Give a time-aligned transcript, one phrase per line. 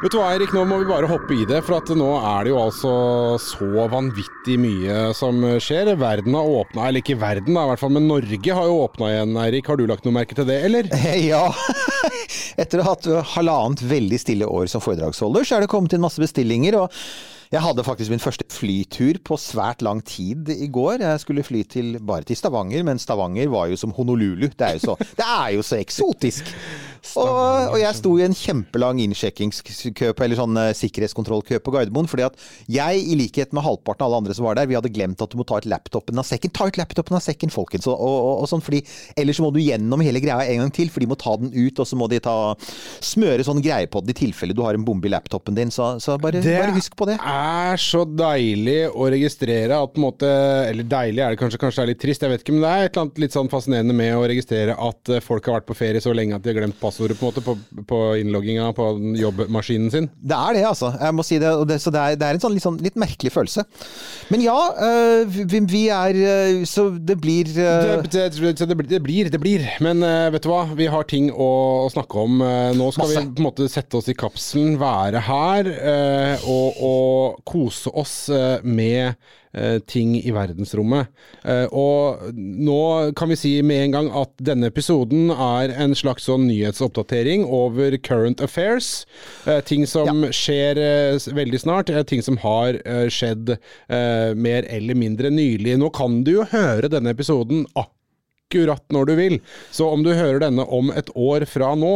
[0.00, 1.58] Vet du hva, Erik, nå må vi bare hoppe i det.
[1.66, 2.92] For at nå er det jo altså
[3.44, 5.90] så vanvittig mye som skjer.
[6.00, 9.10] Verden har åpna, eller ikke verden da, i hvert fall, men Norge har jo åpna
[9.10, 9.68] igjen, Eirik.
[9.68, 10.88] Har du lagt noe merke til det, eller?
[11.30, 11.42] Ja.
[12.60, 16.02] Etter å ha hatt halvannet veldig stille år som foredragsholder, så er det kommet inn
[16.04, 16.80] masse bestillinger.
[16.80, 16.96] og
[17.50, 21.02] jeg hadde faktisk min første flytur på svært lang tid i går.
[21.02, 24.46] Jeg skulle fly til, bare til Stavanger, men Stavanger var jo som Honolulu.
[24.54, 26.52] Det er jo så, det er jo så eksotisk.
[27.00, 32.08] Og, og, jeg sto i en kjempelang innsjekkingskø på, eller sånn uh, sikkerhetskontrollkø på Gardermoen.
[32.10, 32.38] fordi at
[32.70, 35.32] jeg, i likhet med halvparten av alle andre som var der, vi hadde glemt at
[35.32, 36.52] du må ta ut laptopen av sekken.
[36.56, 37.88] Ta ut laptopen av sekken, folkens!
[37.90, 38.82] Og, og, og sånn, fordi
[39.18, 41.80] Ellers må du gjennom hele greia en gang til, for de må ta den ut,
[41.80, 42.36] og så må de ta,
[43.04, 45.72] smøre sånn greie på den i tilfelle du har en bombe i laptopen din.
[45.74, 47.18] Så, så bare, bare, husk på det.
[47.20, 50.28] Det er så deilig å registrere at på en måte
[50.70, 52.70] Eller deilig er det kanskje, kanskje det er litt trist, jeg vet ikke, men det
[52.70, 55.68] er et eller annet litt sånn fascinerende med å registrere at eh, folk har vært
[55.70, 57.56] på ferie så lenge at de har glemt passordet på, på,
[57.88, 60.08] på innlogginga på jobbmaskinen sin.
[60.20, 60.92] Det er det, altså.
[60.98, 61.52] Jeg må si det.
[61.70, 63.64] det så det er, det er en sånn litt, sånn litt, merkelig følelse.
[64.30, 68.02] Men ja, uh, vi, vi, er uh, Så det blir uh...
[68.04, 69.66] det, det, blir, det blir.
[69.84, 71.50] Men vet du hva, vi har ting å,
[71.86, 72.40] å snakke om.
[72.76, 73.24] nå skal Masse.
[73.24, 75.70] vi på en måte sette oss i kapselen, være her
[76.48, 78.16] og, og kose oss
[78.64, 79.14] med
[79.90, 81.10] ting i verdensrommet.
[81.42, 86.28] Eh, og nå kan vi si med en gang at denne episoden er en slags
[86.28, 89.04] sånn nyhetsoppdatering over current affairs.
[89.50, 90.32] Eh, ting som ja.
[90.34, 90.80] skjer
[91.34, 92.78] veldig snart, ting som har
[93.10, 93.56] skjedd
[93.90, 95.74] mer eller mindre nylig.
[95.80, 99.38] Nå kan du jo høre denne episoden akkurat når du vil.
[99.74, 101.94] Så om du hører denne om et år fra nå,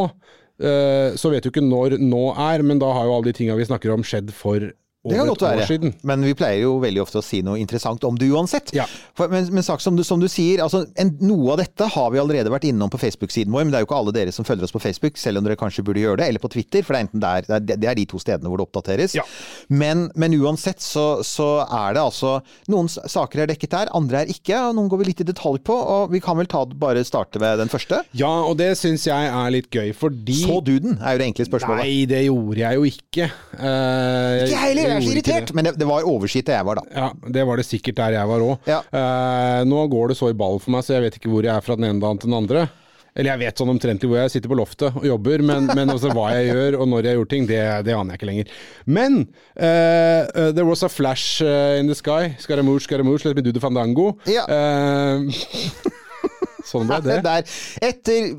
[0.59, 3.67] så vet du ikke når nå er, men da har jo alle de tinga vi
[3.67, 4.73] snakker om skjedd for
[5.05, 8.17] det kan godt være, men vi pleier jo veldig ofte å si noe interessant om
[8.17, 8.73] det uansett.
[8.73, 8.87] Ja.
[9.13, 12.09] For, men, men sak, som, du, som, du, sier, altså, en, noe av dette har
[12.15, 14.49] vi allerede vært innom på Facebook-siden vår, men det er jo ikke alle dere som
[14.49, 16.97] følger oss på Facebook, selv om dere kanskje burde gjøre det, eller på Twitter, for
[16.97, 19.17] det er enten der, det, det er de to stedene hvor det oppdateres.
[19.19, 19.27] Ja.
[19.69, 22.39] Men, men, uansett så, så, er det altså
[22.73, 25.61] Noen saker er dekket her, andre er ikke, og noen går vi litt i detalj
[25.69, 28.01] på, og vi kan vel ta, bare starte med den første?
[28.17, 31.29] Ja, og det syns jeg er litt gøy, fordi Så du den, er jo det
[31.29, 31.85] enkle spørsmålet.
[31.85, 33.31] Nei, det gjorde jeg jo ikke.
[33.61, 35.55] Uh, ikke heller, jeg er så irritert!
[35.57, 36.87] Men det, det var overskitt der jeg var, da.
[36.95, 38.71] Ja, det var det sikkert der jeg var òg.
[38.71, 38.81] Ja.
[39.01, 41.55] Eh, nå går det så i ball for meg, så jeg vet ikke hvor jeg
[41.55, 42.67] er fra den ene dagen til den andre.
[43.15, 46.11] Eller jeg vet sånn omtrentlig hvor jeg sitter på loftet og jobber, men, men også
[46.17, 48.55] hva jeg gjør og når jeg gjør ting, det, det aner jeg ikke lenger.
[48.91, 49.21] Men
[49.55, 52.35] uh, uh, there was a flash uh, in the sky.
[52.43, 54.17] Scaramouche, Scaramouche, let me do the fandango.
[54.27, 54.49] Ja.
[56.65, 57.21] Sånn ble det.
[57.29, 57.47] Der,
[57.85, 58.31] etter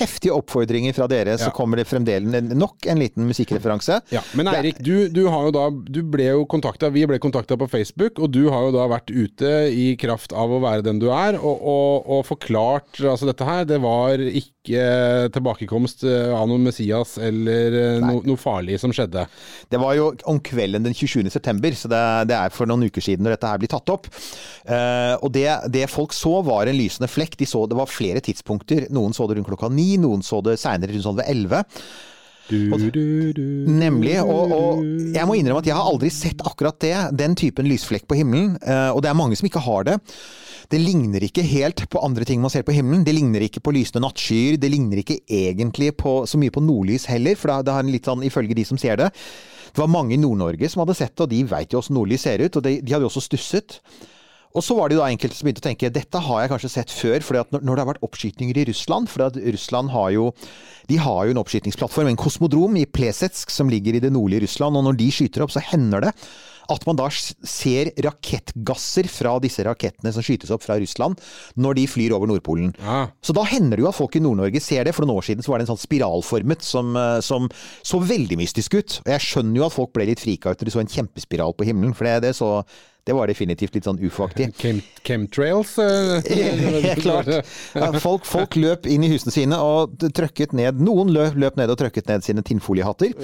[0.00, 4.00] heftige oppfordringer fra dere, så kommer det fremdeles nok en liten musikkreferanse.
[4.14, 5.24] Ja, Men Eirik, du, du,
[5.54, 8.88] da Du ble jo kontakta, vi ble kontakta på Facebook, og du har jo da
[8.90, 13.28] vært ute i kraft av å være den du er, og, og, og forklart altså
[13.30, 13.66] dette her.
[13.68, 19.24] Det var ikke tilbakekomst eh, av noen Messias eller eh, no, noe farlig som skjedde.
[19.68, 21.26] Det var jo om kvelden den 27.
[21.34, 24.06] september, så det, det er for noen uker siden når dette her blir tatt opp.
[24.62, 27.34] Uh, og det, det folk så var en lysende flekk.
[27.40, 28.86] De så det var flere tidspunkter.
[28.94, 31.64] Noen så det rundt klokka ni, noen så det seinere rundt sånn ved elleve.
[33.80, 34.14] Nemlig.
[34.22, 36.94] Og, og, jeg må innrømme at jeg har aldri sett akkurat det.
[37.18, 38.56] Den typen lysflekk på himmelen.
[38.60, 39.98] Eh, og det er mange som ikke har det.
[40.72, 43.04] Det ligner ikke helt på andre ting man ser på himmelen.
[43.04, 44.56] Det ligner ikke på lysende nattskyer.
[44.60, 48.08] Det ligner ikke egentlig på, så mye på nordlys heller, for det har en litt
[48.08, 49.10] sånn, ifølge de som ser det.
[49.72, 52.24] Det var mange i Nord-Norge som hadde sett det, og de veit jo åssen nordlys
[52.28, 52.56] ser ut.
[52.56, 53.80] Og de, de hadde jo også stusset.
[54.52, 56.72] Og så var det jo da enkelte som begynte å tenke dette har jeg kanskje
[56.74, 57.24] sett før.
[57.24, 60.30] fordi at når, det har vært oppskytninger i Russland For Russland har jo
[60.90, 64.76] de har jo en oppskytingsplattform, en kosmodrom i Plesetsk som ligger i det nordlige Russland.
[64.76, 66.12] Og når de skyter opp, så hender det
[66.70, 71.18] at man da ser rakettgasser fra disse rakettene som skytes opp fra Russland,
[71.58, 72.72] når de flyr over Nordpolen.
[72.78, 73.06] Ja.
[73.24, 74.94] Så da hender det jo at folk i Nord-Norge ser det.
[74.96, 77.50] For noen år siden så var det en sånn spiralformet som, eh, som
[77.82, 79.00] så veldig mystisk ut.
[79.04, 81.56] Og jeg skjønner jo at folk ble litt frika ut når de så en kjempespiral
[81.58, 82.62] på himmelen, for det, det så
[83.02, 84.52] det var definitivt litt sånn ufo-aktig.
[85.06, 85.74] Chemtrails?
[86.30, 87.30] Helt klart.
[88.02, 91.80] Folk, folk, løp inn i husene sine og trøkket ned Noen løp, løp ned og
[91.80, 93.16] trøkket ned sine tinnfoliehatter.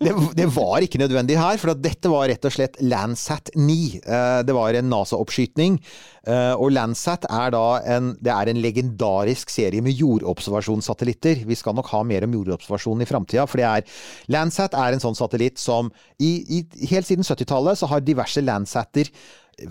[0.00, 3.76] Det, det, var ikke nødvendig her, for dette var rett og slett Landsat 9.
[4.00, 5.76] Eh, det var en NASA-oppskytning.
[6.28, 7.64] Eh, og Landsat er da
[7.96, 11.46] en, det er en legendarisk serie med jordobservasjonssatellitter.
[11.48, 14.00] Vi skal nok ha mer om jordobservasjon i framtida, for det er
[14.32, 15.88] Landsat er en sånn satellitt som
[16.20, 19.08] i, i, Helt siden 70-tallet så har diverse Landsatter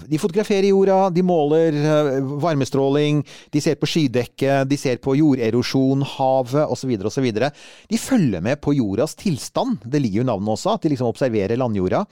[0.10, 3.22] De fotograferer jorda, de måler eh, varmestråling,
[3.54, 6.94] de ser på skydekket, de ser på jorderosjon, havet osv.
[7.10, 7.30] osv.
[7.90, 9.82] De følger med på jordas tilstand.
[9.86, 12.06] Det ligger jo navnet også, at de liksom observerer landjorda.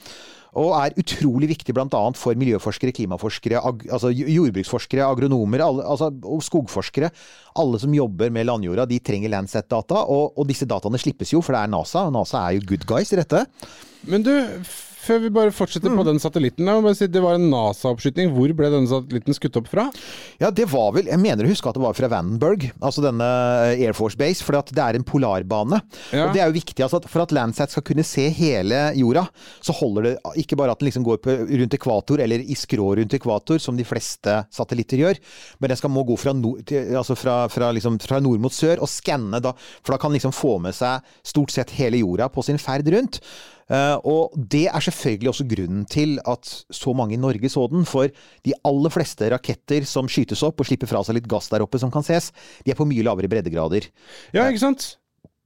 [0.55, 2.01] Og er utrolig viktig bl.a.
[2.17, 7.11] for miljøforskere, klimaforskere, ag altså jordbruksforskere, agronomer alle, altså, og skogforskere.
[7.59, 10.05] Alle som jobber med landjorda, de trenger Landsat-data.
[10.07, 12.07] Og, og, disse dataene slippes jo, for det er NASA.
[12.13, 13.44] NASA er jo good guys i dette.
[14.07, 14.33] Men du,
[15.03, 16.69] før vi bare fortsetter på den satellitten.
[16.97, 18.31] Si, det var en NASA-oppskyting.
[18.35, 19.88] Hvor ble denne satellitten skutt opp fra?
[20.41, 23.27] Ja, det var vel Jeg mener å huske at det var fra Vandenberg, altså denne
[23.75, 24.45] Air Force Base.
[24.45, 25.81] For det er en polarbane.
[26.11, 26.27] Ja.
[26.27, 26.83] Og det er jo viktig.
[26.85, 29.27] Altså, for at Landsat skal kunne se hele jorda,
[29.63, 32.93] så holder det ikke bare at den liksom går på, rundt ekvator, eller i skrå
[33.00, 35.19] rundt ekvator, som de fleste satellitter gjør,
[35.59, 38.53] men den skal må gå fra, nord, til, altså fra, fra, liksom, fra nord mot
[38.53, 42.01] sør og skanne, da, for da kan den liksom få med seg stort sett hele
[42.01, 43.21] jorda på sin ferd rundt.
[43.67, 47.83] Uh, og det er selvfølgelig også grunnen til at så mange i Norge så den.
[47.87, 48.11] For
[48.47, 51.81] de aller fleste raketter som skytes opp og slipper fra seg litt gass der oppe
[51.81, 52.31] som kan ses,
[52.63, 53.89] de er på mye lavere breddegrader.
[54.35, 54.95] Ja, ikke sant?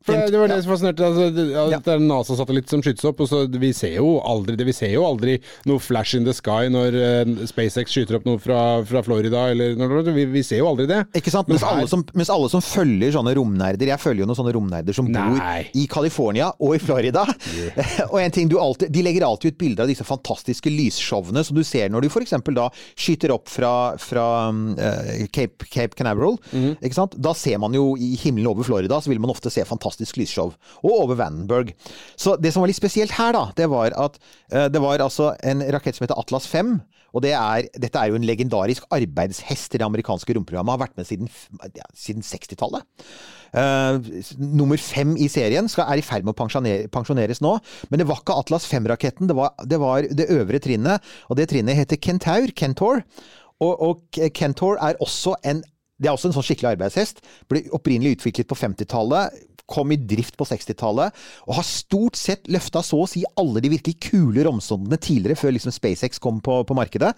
[0.05, 0.61] For det, det var det ja.
[0.65, 1.05] som fascinerte.
[1.05, 1.79] Altså, det, ja.
[1.85, 3.21] det er NASA-satellitt som skytes opp.
[3.21, 5.35] og så Vi ser jo aldri det, vi ser jo aldri
[5.69, 9.43] noe flash in the sky når uh, SpaceX skyter opp noe fra, fra Florida.
[9.53, 9.77] Eller,
[10.09, 11.03] vi, vi, ser jo aldri det.
[11.17, 11.51] Ikke sant?
[11.51, 14.95] Mens, alle som, mens, alle som, følger sånne romnerder Jeg følger jo noen sånne romnerder
[14.95, 15.21] som Nei.
[15.21, 17.25] bor i California og i Florida.
[17.53, 18.01] Yeah.
[18.11, 21.57] og en ting du alltid, De legger alltid ut bilder av disse fantastiske lysshowene som
[21.57, 22.33] du ser når du f.eks.
[22.57, 26.39] da skyter opp fra, fra uh, Cape, Cape Canaveral.
[26.49, 26.73] Mm.
[26.79, 27.17] Ikke sant?
[27.21, 30.17] Da ser man jo i himmelen over Florida, så vil man ofte se fantastiske fantastisk
[30.17, 30.53] lysshow.
[30.83, 31.73] Og over Vandenberg.
[32.15, 34.17] Så det som var litt spesielt her, da, det var at
[34.53, 36.79] uh, det var altså en rakett som heter Atlas 5.
[37.11, 40.71] Og det er, dette er jo en legendarisk arbeidshest i det amerikanske romprogrammet.
[40.71, 41.27] Har vært med siden,
[41.75, 42.87] ja, siden 60-tallet.
[43.51, 43.99] Uh,
[44.39, 47.57] nummer fem i serien skal, er i ferd med å pensjoner, pensjoneres nå.
[47.91, 49.35] Men det var ikke Atlas 5-raketten, det,
[49.67, 51.03] det, var det øvre trinnet.
[51.27, 52.55] Og det trinnet heter Kentaur.
[52.55, 53.03] Kentor.
[53.61, 55.61] Og, og Kentor er også en
[56.01, 57.21] det er også en sånn skikkelig arbeidshest.
[57.51, 61.15] Ble opprinnelig utviklet på 50-tallet kom i drift på 60-tallet,
[61.47, 65.55] og har stort sett løfta så å si alle de virkelig kule romsondene tidligere, før
[65.55, 67.13] liksom SpaceX kom på, på markedet.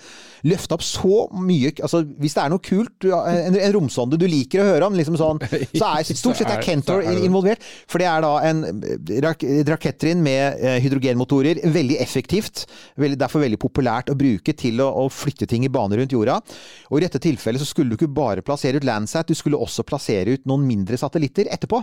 [0.48, 4.62] Løfta opp så mye altså Hvis det er noe kult, en, en romsonde du liker
[4.62, 5.42] å høre om, liksom sånn,
[5.74, 7.64] så er stort sett er Kentor involvert.
[7.90, 8.64] For det er da en
[9.24, 11.64] rak, rakettrinn med eh, hydrogenmotorer.
[11.74, 12.66] Veldig effektivt.
[13.00, 16.40] Veldig, derfor veldig populært å bruke til å, å, flytte ting i bane rundt jorda.
[16.92, 19.86] Og i dette tilfellet så skulle du ikke bare plassere ut Landsat, du skulle også
[19.88, 21.82] plassere ut noen mindre satellitter etterpå.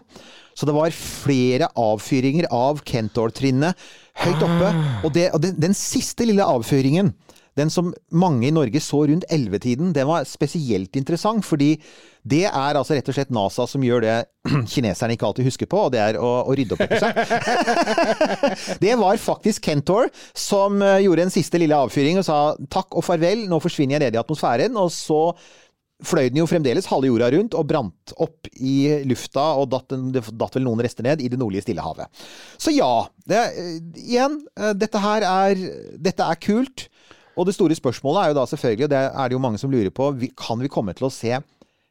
[0.57, 3.91] Så det var flere avfyringer av Kentor-trinnet
[4.25, 4.71] høyt oppe.
[4.71, 5.03] Ah.
[5.05, 7.15] Og, det, og den, den, siste lille avføringen,
[7.59, 11.45] den som mange i Norge så rundt 11-tiden, den var spesielt interessant.
[11.47, 11.75] Fordi
[12.23, 14.17] det er altså rett og slett NASA som gjør det
[14.73, 17.17] kineserne ikke alltid husker på, og det er å, å rydde opp etter seg.
[18.85, 22.41] det var faktisk Kentor som eh, gjorde en siste lille avfyring og sa
[22.73, 24.77] takk og farvel, nå forsvinner jeg ned i atmosfæren.
[24.81, 25.23] Og så
[26.07, 30.25] fløy den jo fremdeles halve jorda rundt og brant opp i lufta, og datt, det
[30.41, 32.11] datt vel noen rester ned i det nordlige Stillehavet.
[32.61, 32.91] Så ja,
[33.29, 33.45] det,
[34.01, 35.65] igjen, eh, dette her er,
[36.01, 36.89] dette er kult.
[37.39, 39.73] Og det store spørsmålet er jo da selvfølgelig, og det er det jo mange som
[39.73, 41.39] lurer på, kan vi komme til å se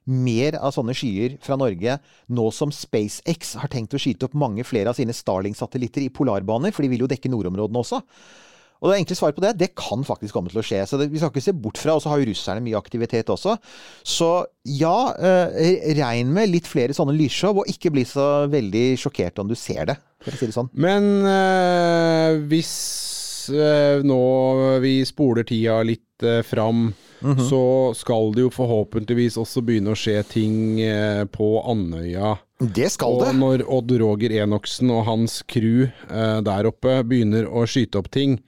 [0.10, 2.00] mer av sånne skyer fra Norge
[2.34, 6.74] nå som SpaceX har tenkt å skyte opp mange flere av sine Starling-satellitter i polarbaner,
[6.74, 8.02] for de vil jo dekke nordområdene også.
[8.80, 10.86] Og det enkle svaret på det, det kan faktisk komme til å skje.
[10.88, 13.32] Så det, vi skal ikke se bort fra, og så har jo russerne mye aktivitet
[13.34, 13.58] også.
[14.08, 14.30] Så
[14.72, 19.52] ja, eh, regn med litt flere sånne lysshow, og ikke bli så veldig sjokkert om
[19.52, 20.72] du ser det, for å si det sånn.
[20.80, 22.74] Men eh, hvis
[23.52, 24.22] eh, nå
[24.84, 27.50] vi spoler tida litt eh, fram, mm -hmm.
[27.50, 32.38] så skal det jo forhåpentligvis også begynne å skje ting eh, på Andøya.
[32.60, 33.30] Det skal og det.
[33.30, 38.12] Og når Odd Roger Enoksen og hans crew eh, der oppe begynner å skyte opp
[38.12, 38.40] ting,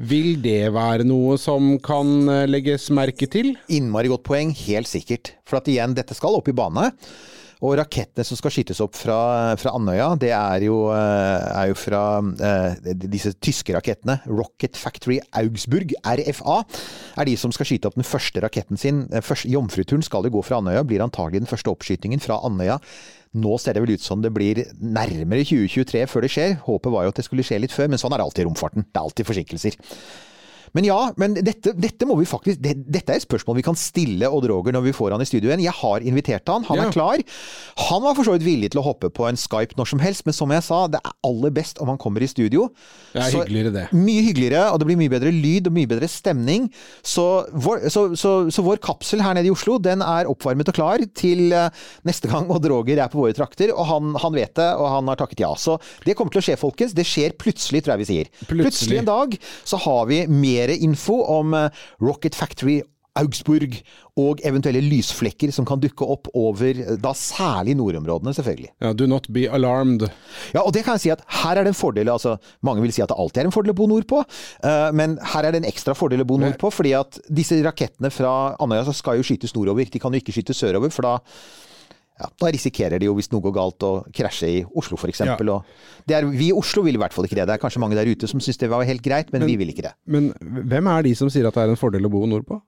[0.00, 3.54] vil det være noe som kan eh, legges merke til?
[3.72, 5.34] Innmari godt poeng, helt sikkert.
[5.48, 6.90] For at igjen, dette skal opp i bane.
[7.62, 11.76] Og rakettene som skal skytes opp fra, fra Andøya, det er jo, eh, er jo
[11.78, 14.18] fra eh, disse tyske rakettene.
[14.26, 16.58] Rocket Factory Augsburg, RFA,
[17.22, 19.04] er de som skal skyte opp den første raketten sin.
[19.22, 22.80] Første, Jomfruturen skal jo gå fra Andøya, blir antagelig den første oppskytingen fra Andøya
[23.32, 26.58] nå ser det vel ut som det blir nærmere 2023 før det skjer.
[26.66, 28.48] Håpet var jo at det skulle skje litt før, men sånn er det alltid i
[28.50, 28.84] romfarten.
[28.88, 29.78] Det er alltid forsinkelser.
[30.76, 33.76] Men ja, men dette, dette må vi faktisk det, Dette er et spørsmål vi kan
[33.78, 35.64] stille Odd Roger når vi får han i studio igjen.
[35.64, 36.86] Jeg har invitert han, han ja.
[36.88, 37.22] er klar.
[37.88, 40.24] Han var for så vidt villig til å hoppe på en Skype når som helst,
[40.28, 42.68] men som jeg sa, det er aller best om han kommer i studio.
[43.12, 43.84] Det er så, hyggeligere, det.
[43.96, 46.68] Mye hyggeligere, og det blir mye bedre lyd og mye bedre stemning.
[47.04, 50.78] Så vår, så, så, så vår kapsel her nede i Oslo, den er oppvarmet og
[50.78, 51.68] klar til uh,
[52.08, 55.12] neste gang Odd Roger er på våre trakter, og han, han, vet det, og han
[55.12, 55.52] har takket ja.
[55.58, 55.76] Så
[56.06, 56.96] det kommer til å skje, folkens.
[56.96, 58.32] Det skjer plutselig, tror jeg vi sier.
[58.42, 59.36] Plutselig, plutselig en dag
[59.68, 62.80] så har vi mer mer info om eh, Rocket Factory
[63.18, 63.74] Augsburg
[64.20, 68.70] og eventuelle lysflekker som kan dukke opp over eh, da særlig nordområdene, selvfølgelig.
[68.84, 70.06] Ja, do not be alarmed.
[70.54, 72.08] Ja, og det kan jeg si at her er det en fordel.
[72.12, 74.22] altså Mange vil si at det alltid er en fordel å bo nordpå,
[74.64, 78.12] uh, men her er det en ekstra fordel å bo nordpå, fordi at disse rakettene
[78.12, 79.88] fra Andøya skal jo skytes nordover.
[79.92, 81.18] De kan jo ikke skytes sørover, for da
[82.22, 85.24] ja, da risikerer de jo, hvis noe går galt, å krasje i Oslo f.eks.
[85.26, 85.34] Ja.
[85.36, 85.64] Og
[86.08, 87.46] er- Vi i Oslo vil i hvert fall ikke det.
[87.50, 89.68] Det er kanskje mange der ute som syns det var helt greit, men, vi vil
[89.74, 89.94] ikke det.
[90.06, 92.60] Men hvem er de som sier at det er en fordel å bo nordpå?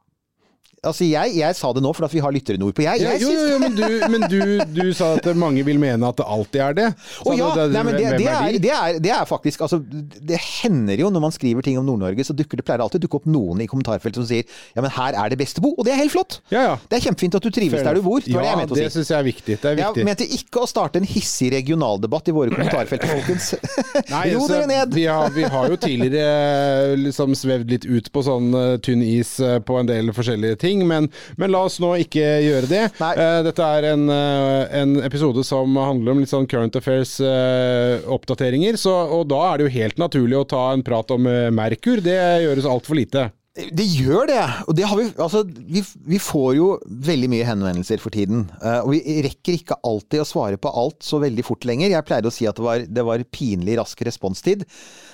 [0.84, 2.84] Altså, jeg, jeg sa det nå for at vi har lyttere nordpå.
[2.84, 4.40] Jeg, Ja, jeg jo, jo, jo, men, du, men du,
[4.76, 6.88] du sa at mange vil mene at det alltid er det.
[7.18, 10.38] Så ja, det- nei, men det, det, er det, er, det er faktisk altså, Det
[10.40, 13.20] hender jo når man skriver ting om Nord-Norge, så dukker det pleier alltid å dukke
[13.22, 15.74] opp noen i kommentarfeltet som sier ja, men her er det best å bo.
[15.78, 16.38] Og det er helt flott!
[16.52, 16.74] Ja, ja.
[16.90, 18.20] Det er kjempefint at du trives der du bor.
[18.24, 18.96] Det var det jeg mente å det si.
[18.98, 19.58] syns jeg er viktig.
[19.62, 23.50] Det er Jeg mente ikke å starte en hissig regionaldebatt i våre kommentarfelt, folkens.
[24.14, 24.94] Ro altså, dere ned!
[24.96, 29.02] Vi har, vi har jo tidligere eh, liksom svevd litt ut på sånn eh, tynn
[29.04, 31.06] is eh, på en del forskjellige ting, men,
[31.38, 32.82] men la oss nå ikke gjøre det.
[32.98, 38.96] Eh, dette er en, uh, en episode som handler om litt sånn current affairs-oppdateringer, så
[39.14, 42.00] og da er det jo helt naturlig å ta en prat om eh, Merkur.
[42.04, 43.28] Det gjøres altfor lite.
[43.54, 44.40] Det gjør det.
[44.66, 45.78] Og det har vi, altså, vi,
[46.10, 46.72] vi får jo
[47.06, 48.48] veldig mye henvendelser for tiden.
[48.58, 51.92] eh, Og vi rekker ikke alltid å svare på alt så veldig fort lenger.
[51.94, 54.66] Jeg pleide å si at det var, det var pinlig rask responstid.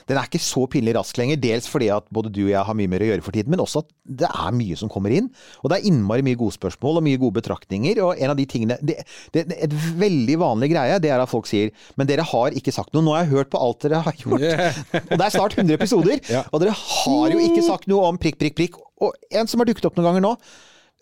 [0.08, 2.78] Den er ikke så pinlig rask lenger, dels fordi at både du og jeg har
[2.78, 3.90] mye mer å gjøre for tiden, men også at
[4.20, 5.28] det er mye som kommer inn.
[5.62, 8.00] Og det er innmari mye gode spørsmål og mye gode betraktninger.
[8.04, 9.00] Og en av de tingene det,
[9.34, 12.74] det, det, Et veldig vanlig greie det er at folk sier Men dere har ikke
[12.74, 13.04] sagt noe.
[13.06, 14.46] Nå har jeg hørt på alt dere har gjort.
[15.10, 16.18] Og det er snart 100 episoder.
[16.32, 16.44] Ja.
[16.50, 18.80] Og dere har jo ikke sagt noe om prikk, prikk, prikk.
[19.00, 20.34] Og en som har dukket opp noen ganger nå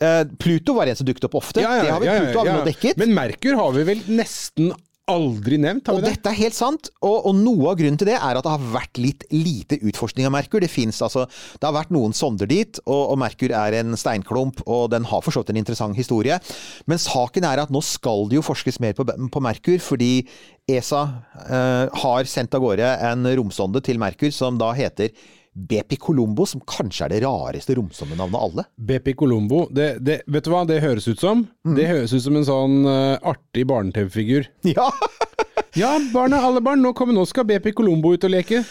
[0.05, 1.63] eh, Pluto var en som dukket opp ofte.
[1.63, 3.01] det har vi, Pluto har vi nå dekket.
[3.01, 4.73] Men Merkur har vi vel nesten
[5.09, 6.13] aldri nevnt, har Og vi det?
[6.19, 8.67] dette er helt sant, og, og noe av grunnen til det er at det har
[8.75, 10.61] vært litt lite utforskning av Merkur.
[10.63, 14.63] Det fins altså, det har vært noen sonder dit, og, og Merkur er en steinklump,
[14.67, 16.39] og den har for så vidt en interessant historie.
[16.91, 20.13] Men saken er at nå skal det jo forskes mer på, på Merkur, fordi
[20.69, 21.03] ESA
[21.49, 25.15] eh, har sendt av gårde en romsonde til Merkur som da heter
[25.59, 28.67] BP Colombo, som kanskje er det rareste romsondenavnet av alle.
[28.79, 31.47] BP Colombo, det, det, vet du hva det høres ut som?
[31.67, 31.75] Mm.
[31.79, 34.53] Det høres ut som en sånn uh, artig barne-TV-figur.
[34.77, 34.91] Ja!
[35.77, 38.63] Ja, barna, alle barn, nå, kommer, nå skal BP Colombo ut og leke.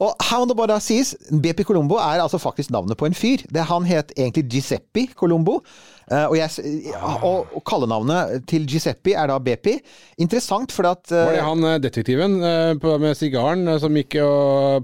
[0.00, 3.44] Og how det bare sies, BP Colombo er altså faktisk navnet på en fyr.
[3.52, 5.60] Det, han het egentlig Giuseppe Colombo.
[6.10, 9.76] Eh, og, jeg, og, og kallenavnet til Giuseppe er da Bepi.
[10.20, 12.36] Interessant, for at eh, Var det han eh, detektiven
[12.82, 14.18] på, med sigaren som gikk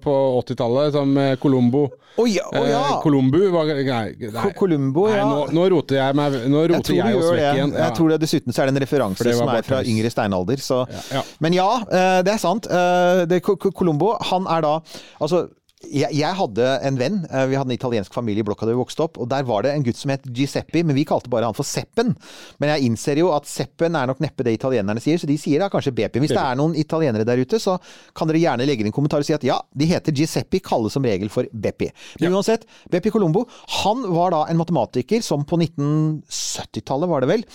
[0.02, 1.88] på 80-tallet, som Colombo?
[2.16, 2.46] Oh, ja!
[2.48, 2.80] oh, ja.
[2.96, 5.26] Eh, var Nei, nei, Co- Columbo, nei ja.
[5.28, 7.74] nå, nå roter jeg meg Nå roter jeg, jeg, oss vekk igjen.
[7.76, 7.82] Ja.
[7.84, 10.62] Jeg tror det Dessuten så er det en referanse det som er fra yngre steinalder.
[10.64, 10.78] Så.
[11.44, 11.68] Men ja,
[12.24, 12.70] det er sant.
[13.28, 14.74] Det, Co- Co- Colombo, han er da
[15.20, 15.44] Altså,
[15.84, 18.80] jeg, jeg hadde en venn, eh, vi hadde en italiensk familie i blokka da vi
[18.80, 21.48] vokste opp, og der var det en gutt som het Giuseppe, men vi kalte bare
[21.48, 22.14] han for Seppen.
[22.62, 25.60] Men jeg innser jo at Seppen er nok neppe det italienerne sier, så de sier
[25.60, 26.22] da kanskje Bepi.
[26.22, 27.76] Hvis det er noen italienere der ute, så
[28.16, 30.96] kan dere gjerne legge inn en kommentar og si at ja, de heter Giuseppe, kalles
[30.96, 31.90] som regel for Beppi.
[32.22, 33.44] Men uansett, Beppi Colombo,
[33.82, 37.46] han var da en matematiker som på 1970-tallet, var det vel,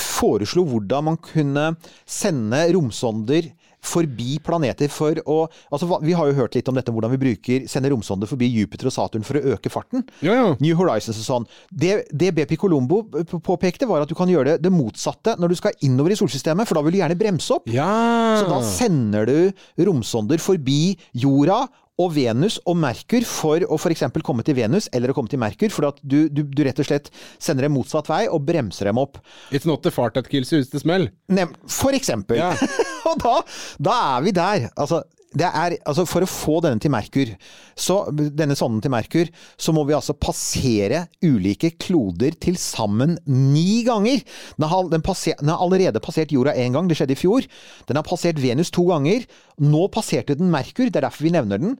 [0.00, 1.70] foreslo hvordan man kunne
[2.08, 3.50] sende romsonder
[3.84, 5.38] forbi planeter for å
[5.70, 8.90] altså, Vi har jo hørt litt om dette, hvordan vi bruker, sender romsonder forbi Jupiter
[8.90, 10.04] og Saturn for å øke farten.
[10.24, 10.48] Ja, ja.
[10.62, 11.48] New Horizons og sånn.
[11.70, 13.02] Det, det BP Colombo
[13.44, 16.68] påpekte, var at du kan gjøre det, det motsatte når du skal innover i solsystemet,
[16.68, 17.70] for da vil du gjerne bremse opp.
[17.72, 17.88] Ja.
[18.40, 21.64] Så da sender du romsonder forbi jorda
[22.00, 24.04] og Venus og Merkur for å f.eks.
[24.26, 26.88] komme til Venus eller å komme til Merkur, for at du, du, du rett og
[26.88, 29.20] slett sender dem motsatt vei og bremser dem opp.
[29.54, 31.06] It's not the fart that kills you, it's the smell.
[31.30, 32.40] Nem for eksempel.
[32.40, 32.58] Yeah.
[33.10, 33.36] og da,
[33.90, 34.68] da er vi der.
[34.74, 37.32] Altså, det er, altså For å få denne til Merkur,
[37.74, 43.82] så, denne sonden til Merkur, så må vi altså passere ulike kloder til sammen ni
[43.86, 44.22] ganger.
[44.58, 47.46] Den har, den passer, den har allerede passert jorda én gang, det skjedde i fjor.
[47.90, 49.26] Den har passert Venus to ganger.
[49.62, 51.78] Nå passerte den Merkur, det er derfor vi nevner den.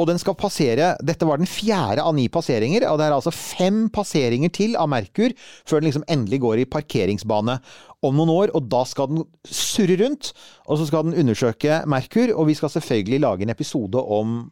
[0.00, 3.34] Og den skal passere Dette var den fjerde av ni passeringer, og det er altså
[3.34, 5.34] fem passeringer til av Merkur
[5.68, 7.58] før den liksom endelig går i parkeringsbane
[8.04, 8.54] om noen år.
[8.58, 10.32] Og da skal den surre rundt,
[10.66, 14.42] og så skal den undersøke Merkur, og vi skal selvfølgelig lage en episode om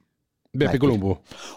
[0.53, 1.15] BP Colombo.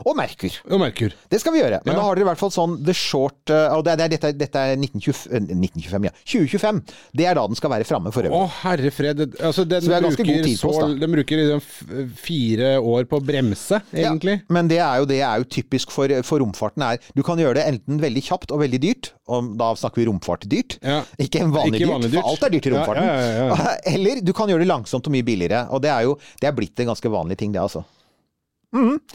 [0.07, 0.53] og Merkur.
[0.71, 1.11] Og Merkur.
[1.29, 1.81] Det skal vi gjøre.
[1.83, 1.99] Men Ja.
[1.99, 4.31] da har dere i hvert fall sånn The Short eh, Og det er, det dette,
[4.39, 6.11] dette er 1920, eh, 1925, ja.
[6.23, 6.79] 2025.
[7.13, 8.49] Det er da den skal være framme for Å, øvrig.
[8.63, 9.19] herre fred.
[9.43, 14.37] Altså, den, Så bruker så, den bruker liksom fire år på å bremse, egentlig.
[14.39, 16.81] Ja, men det er jo, det er jo typisk for, for romfarten.
[16.87, 20.07] er Du kan gjøre det enten veldig kjapt og veldig dyrt, og da snakker vi
[20.07, 20.77] romfart dyrt.
[20.81, 21.01] Ja.
[21.19, 22.21] Ikke vanlig, Ikke dyrt, vanlig dyrt.
[22.21, 23.77] for alt er dyrt i romfarten.
[23.93, 25.65] Eller du kan gjøre det langsomt og mye billigere.
[25.75, 27.83] Og det er jo det er blitt en ganske vanlig ting, det altså.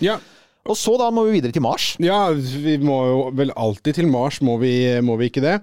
[0.04, 0.18] Ja.
[0.68, 1.94] Og så da må vi videre til Mars.
[2.02, 5.54] Ja, vi må jo vel alltid til Mars, må vi, må vi ikke det?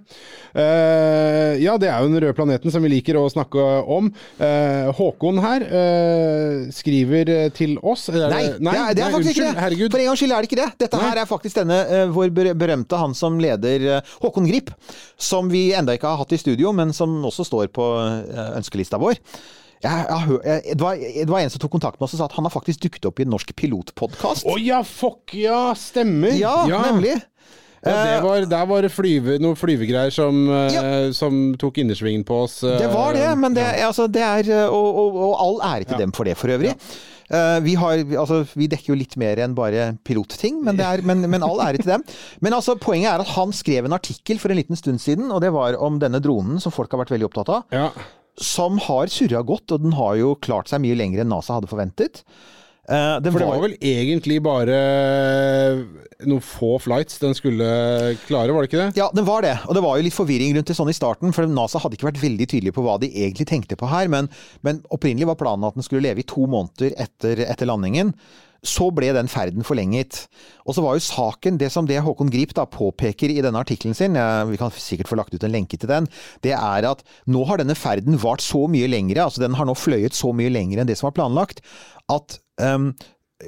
[0.57, 3.61] Uh, ja, det er jo den røde planeten som vi liker å snakke
[3.93, 4.09] om.
[4.41, 9.35] Uh, Håkon her uh, skriver til oss Er Nei, det er, det er faktisk unnskyld,
[9.35, 9.61] ikke det.
[9.61, 9.91] Herregud.
[9.93, 10.69] For en gangs skyld er det ikke det.
[10.81, 11.79] Dette her er faktisk denne
[12.17, 13.87] vår berømte, han som leder
[14.25, 14.73] Håkon Grip,
[15.13, 17.85] som vi enda ikke har hatt i studio, men som også står på
[18.57, 19.21] ønskelista vår.
[19.83, 22.25] Jeg, jeg, jeg, det, var, det var en som tok kontakt med oss og sa
[22.29, 24.47] at han har faktisk dukket opp i en norsk pilotpodkast.
[24.49, 26.33] Å ja, fuck ja, stemmer!
[26.39, 26.55] ja,
[26.89, 27.17] nemlig.
[27.85, 30.81] Ja, det var, der var det flyve, noen flyvegreier som, eh, Ja.
[31.13, 32.63] som tok innersvingen på oss.
[32.65, 35.85] eh, Det var det, men det, altså, det er eh, og, og, og all ære
[35.93, 36.73] til dem for det, for øvrig.
[37.29, 41.21] Eh, vi, har, altså, vi dekker jo litt mer enn bare pilotting, men, er, men,
[41.29, 42.03] men all ære til dem.
[42.41, 45.39] Men altså, poenget er at han skrev en artikkel for en liten stund siden, og
[45.45, 47.63] det var om denne dronen som folk har vært veldig opptatt av.
[47.71, 47.91] Ja.
[48.37, 51.69] Som har surra godt, og den har jo klart seg mye lenger enn NASA hadde
[51.71, 52.21] forventet.
[52.87, 54.75] Uh, For det var vel egentlig bare
[56.23, 57.65] noen få flights den skulle
[58.23, 59.01] klare, var det ikke det?
[59.01, 59.57] Ja, den var det.
[59.67, 62.07] Og det var jo litt forvirring rundt det sånn i starten, for NASA hadde ikke
[62.07, 64.07] vært veldig tydelige på hva de egentlig tenkte på her.
[64.13, 64.31] Men,
[64.63, 68.15] men opprinnelig var planen at den skulle leve i to måneder etter, etter landingen.
[68.65, 70.23] Så ble den ferden forlenget.
[70.65, 73.97] Og så var jo saken, det som det Håkon Grip da påpeker i denne artikkelen
[73.97, 74.17] sin,
[74.51, 76.09] vi kan sikkert få lagt ut en lenke til den,
[76.45, 79.75] det er at nå har denne ferden vart så mye lengre, altså den har nå
[79.77, 81.61] fløyet så mye lenger enn det som var planlagt,
[82.11, 82.91] at um,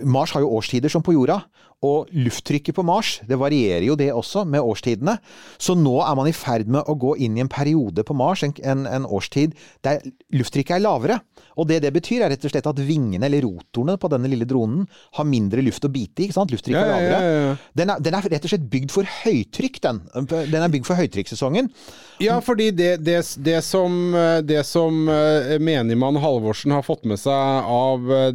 [0.06, 1.42] Mars har jo årstider som på jorda,
[1.86, 5.16] og lufttrykket på Mars det varierer jo det også med årstidene.
[5.62, 8.44] Så nå er man i ferd med å gå inn i en periode på Mars,
[8.44, 9.56] en, en, årstid,
[9.86, 10.04] der
[10.36, 11.20] lufttrykket er lavere.
[11.60, 14.48] Og det det betyr, er rett og slett at vingene, eller rotorene på denne lille
[14.48, 16.28] dronen, har mindre luft å bite i.
[16.28, 16.52] ikke sant?
[16.52, 17.32] Lufttrykket er Ja, ja, lavere.
[17.48, 17.56] ja.
[17.80, 20.02] Den, er, den er rett og slett bygd for høytrykk, den.
[20.28, 21.72] Den er bygd for høytrykkssesongen.
[22.20, 23.96] Ja, fordi det, det, det som,
[24.44, 28.34] det som eh, menigmann Halvorsen har fått med seg av, eh,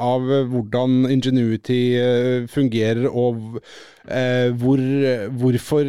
[0.00, 3.58] av hvordan Ingenuity eh, fungerer, og
[4.06, 4.80] eh, hvor,
[5.40, 5.84] hvorfor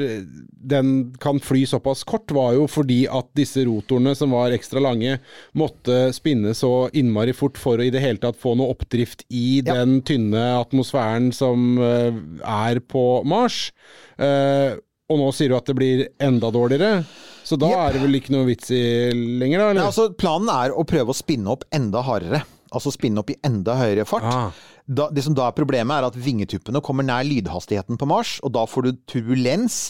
[0.62, 5.20] den kan fly såpass kort, var jo fordi at disse rotorene som var ekstra lange,
[5.54, 9.62] måtte spinne så innmari fort for å i det hele tatt få noe oppdrift i
[9.62, 9.82] Ja.
[9.82, 13.72] den tynne atmosfæren som eh, er på Mars.
[14.18, 14.78] Eh,
[15.12, 17.04] og nå sier du at det blir enda dårligere.
[17.44, 17.80] Så da yep.
[17.82, 19.70] er det vel ikke noe vits i lenger, da?
[19.74, 19.84] Eller?
[19.90, 22.46] altså, planen er å prøve å spinne opp enda hardere.
[22.72, 24.28] Altså spinne opp i enda høyere fart.
[24.28, 24.64] Ah.
[24.88, 28.54] Da, det som da er problemet, er at vingetuppene kommer nær lydhastigheten på Mars, og
[28.56, 29.84] da får du turbulens.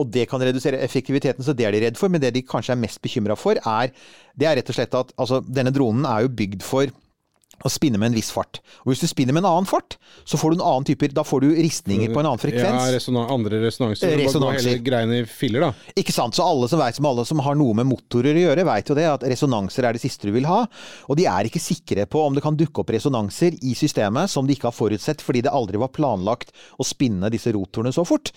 [0.00, 2.08] Og det kan redusere effektiviteten, så det er de redd for.
[2.12, 3.92] Men det de kanskje er mest bekymra for, er,
[4.40, 6.92] det er rett og slett at altså, denne dronen er jo bygd for
[7.64, 8.60] å spinne med en viss fart.
[8.84, 9.96] Og hvis du spinner med en annen fart,
[10.26, 12.88] så får du en annen typer Da får du ristninger på en annen Ja, frekvens.
[12.96, 14.16] resonan andre resonanser.
[14.18, 14.68] Resonanser.
[14.68, 15.72] hele greiene i filler, da.
[15.96, 16.34] Ikke sant?
[16.34, 18.94] Så alle som vet, som alle som har noe med motorer å gjøre, vet jo
[18.98, 20.66] det, at resonanser er det siste du vil ha.
[21.08, 24.46] Og de er ikke sikre på om det kan dukke opp resonanser i systemet som
[24.46, 28.32] de ikke har forutsett, fordi det aldri var planlagt å spinne disse rotorene så fort.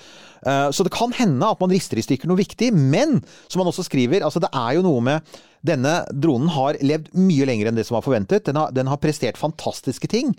[0.45, 3.67] Eh, Så det kan hende at man rister i stykker noe viktig, men som man
[3.71, 5.21] også skriver, altså det er jo noe med
[5.65, 8.45] denne dronen har levd mye lenger enn det som var forventet.
[8.47, 10.35] Den har, den har prestert fantastiske ting.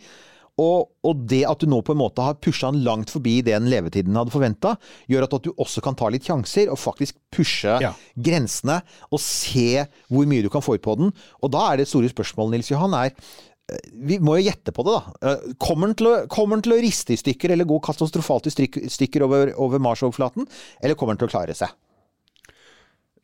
[0.57, 3.67] Og, og det at du nå på en måte har pusha den langt forbi den
[3.69, 4.71] levetiden den hadde forventa,
[5.13, 7.91] gjør at, at du også kan ta litt sjanser og faktisk pushe Ja.
[8.17, 8.79] grensene
[9.13, 11.13] og se hvor mye du kan få ut på den.
[11.45, 14.87] Og da er det store spørsmålet, Nils Johan, er eh, vi må jo gjette på
[14.89, 15.35] det, da.
[15.35, 18.49] Eh, Kommer den til å, kommer den til å riste i stykker eller gå katastrofalt
[18.49, 18.57] i
[18.97, 20.49] stykker over, over Mars-overflaten?
[20.81, 21.77] Eller kommer den til å klare seg?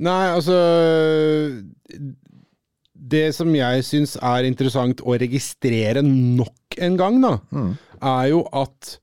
[0.03, 0.57] Nei, altså
[3.15, 7.37] Det som jeg syns er interessant å registrere nok en gang, da,
[8.03, 8.97] er jo at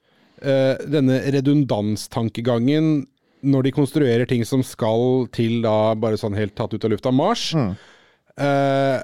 [0.44, 3.06] uh, denne redundanstankegangen
[3.42, 7.12] når de konstruerer ting som skal til da bare sånn helt tatt ut av lufta
[7.16, 7.54] Mars,
[8.36, 8.98] eh,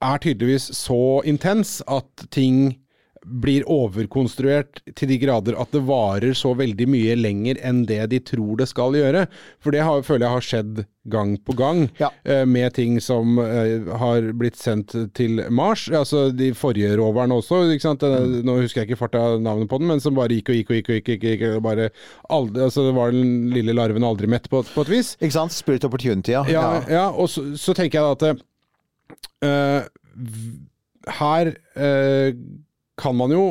[0.00, 2.78] er tydeligvis så intens at ting
[3.26, 8.20] blir overkonstruert til de grader at det varer så veldig mye lenger enn det de
[8.24, 9.26] tror det skal gjøre.
[9.60, 10.80] For det har, føler jeg har skjedd
[11.10, 12.10] gang på gang Ja.
[12.28, 15.88] uh, med ting som uh, har blitt sendt til Mars.
[15.88, 17.62] Altså de forrige roverne også.
[17.74, 18.04] Ikke sant?
[18.06, 20.70] Eh, Nå husker jeg ikke farta navnet på den, men som bare gikk og gikk
[20.70, 20.88] og gikk.
[20.88, 21.90] og gikk, gikk, gikk, bare
[22.32, 25.12] aldri, altså Det var den lille larven aldri mett, på, på et vis.
[25.20, 25.52] Ikke sant?
[25.56, 26.44] Spirit opportunity, ja.
[26.48, 28.42] Ja, ja og så, så tenker jeg da at
[29.44, 29.80] uh,
[31.20, 31.54] her
[33.00, 33.44] kan man jo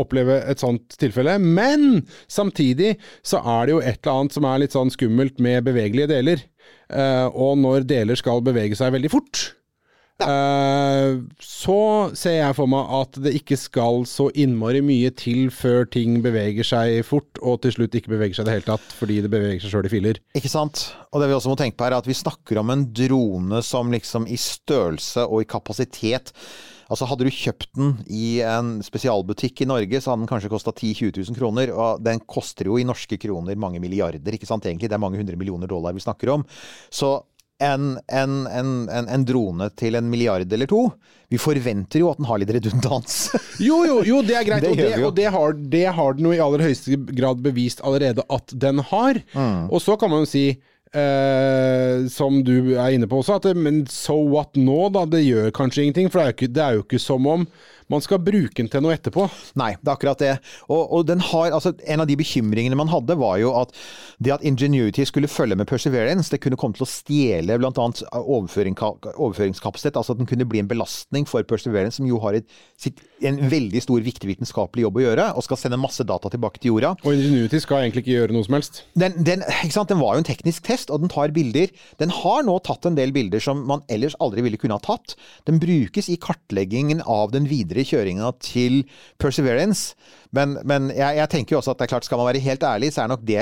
[0.00, 4.62] oppleve et sånt tilfelle, men samtidig så er det jo et eller annet som er
[4.62, 6.44] litt sånn skummelt med bevegelige deler.
[6.90, 9.42] Uh, og når deler skal bevege seg veldig fort,
[10.24, 11.78] uh, så
[12.18, 16.66] ser jeg for meg at det ikke skal så innmari mye til før ting beveger
[16.66, 19.62] seg fort, og til slutt ikke beveger seg i det hele tatt, fordi det beveger
[19.62, 20.20] seg sjøl i filer.
[20.38, 20.88] Ikke sant?
[21.10, 23.62] Og det vi også må tenke på her, er at vi snakker om en drone
[23.66, 26.34] som liksom i størrelse og i kapasitet
[26.90, 30.74] Altså Hadde du kjøpt den i en spesialbutikk i Norge, så hadde den kanskje kosta
[30.74, 31.74] 10 000-20 000 kroner.
[31.74, 34.90] Og den koster jo i norske kroner mange milliarder, ikke sant egentlig.
[34.90, 36.46] Det er mange hundre millioner dollar vi snakker om.
[36.90, 37.20] Så
[37.60, 40.86] en, en, en, en, en drone til en milliard eller to
[41.28, 43.18] Vi forventer jo at den har litt redundans.
[43.60, 44.64] Jo, jo, jo, det er greit.
[44.64, 47.82] Det og det, og det, har, det har den jo i aller høyeste grad bevist
[47.84, 49.20] allerede at den har.
[49.34, 49.66] Mm.
[49.68, 50.44] Og så kan man jo si,
[50.96, 55.06] eh, som du er inne på også, at men so what nå, da?
[55.08, 56.10] Det gjør kanskje ingenting.
[56.10, 57.46] For det er, jo ikke, det er jo ikke som om
[57.90, 59.26] man skal bruke den til noe etterpå.
[59.60, 60.32] Nei, det er akkurat det.
[60.68, 63.74] Og, og den har, altså, en av de bekymringene man hadde, var jo at
[64.22, 67.70] det at Ingenuity skulle følge med Perseverance, det kunne komme til å stjele bl.a.
[68.20, 69.98] Overføring, overføringskapasitet.
[69.98, 72.48] Altså at den kunne bli en belastning for Perseverance, som jo har et,
[72.80, 76.62] sitt, en veldig stor, viktig vitenskapelig jobb å gjøre, og skal sende masse data tilbake
[76.62, 76.94] til jorda.
[77.02, 78.82] Og Ingenuity skal egentlig ikke gjøre noe som helst.
[78.98, 81.72] Den, den, den var jo en teknisk test, og den tar bilder.
[82.00, 85.16] Den har nå tatt en del bilder som man ellers aldri ville kunne ha tatt.
[85.48, 88.82] Den brukes i kartleggingen av den videre kjøringa til
[89.20, 89.96] Perseverance.
[90.36, 92.66] Men, men jeg, jeg tenker jo også at det er klart, skal man være helt
[92.66, 93.40] ærlig, så er nok det,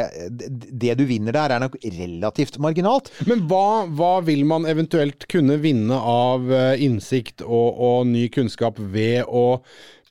[0.84, 3.12] det du vinner der, er nok relativt marginalt.
[3.28, 8.80] Men hva, hva vil man eventuelt kunne vinne av eh, innsikt og, og ny kunnskap
[8.80, 9.60] ved å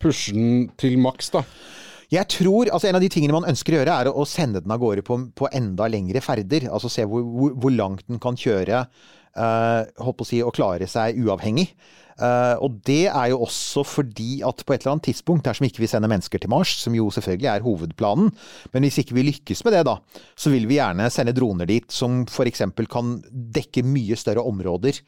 [0.03, 1.43] pushe den til maks, da?
[2.07, 4.61] Jeg tror, altså En av de tingene man ønsker å gjøre, er å, å sende
[4.63, 6.69] den av gårde på, på enda lengre ferder.
[6.71, 8.85] Altså se hvor, hvor, hvor langt den kan kjøre
[9.37, 11.71] uh, holdt på å si, og klare seg uavhengig.
[12.17, 15.83] Eh, og det er jo også fordi at på et eller annet tidspunkt, dersom ikke
[15.83, 18.31] vi sender mennesker til Mars, som jo selvfølgelig er hovedplanen,
[18.73, 19.97] men hvis ikke vi lykkes med det, da,
[20.35, 22.65] så vil vi gjerne sende droner dit som f.eks.
[22.89, 25.01] kan dekke mye større områder.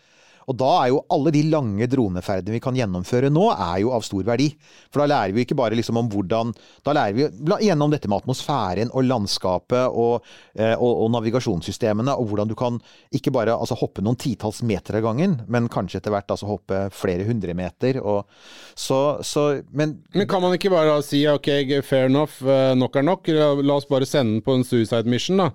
[0.49, 4.05] Og da er jo alle de lange droneferdene vi kan gjennomføre nå, er jo av
[4.05, 4.49] stor verdi.
[4.89, 6.53] For da lærer vi ikke bare liksom om hvordan
[6.85, 7.27] Da lærer vi
[7.67, 12.79] gjennom dette med atmosfæren og landskapet og, eh, og, og navigasjonssystemene, og hvordan du kan
[13.15, 16.87] ikke bare altså, hoppe noen titalls meter av gangen, men kanskje etter hvert altså, hoppe
[16.95, 18.01] flere hundre meter.
[18.01, 18.25] Og,
[18.73, 21.49] så, så Men Men kan man ikke bare si ok,
[21.85, 25.37] fair enough, eh, nok er nok, la, oss bare sende den på en suicide mission,
[25.37, 25.51] da?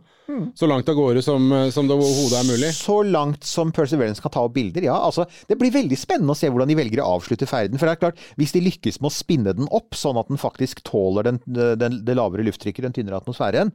[0.56, 2.70] Så langt av gårde som, eh, som det overhodet er mulig.
[2.76, 4.96] Så langt som Perseverance kan ta opp bilder, ja.
[4.96, 7.78] Altså, det blir veldig spennende å se hvordan de velger å avslutte ferden.
[7.78, 10.40] For det er klart, hvis de lykkes med å spinne den opp, sånn at den
[10.40, 13.74] faktisk tåler den, den, det lavere lufttrykket, den tynnere atmosfæren,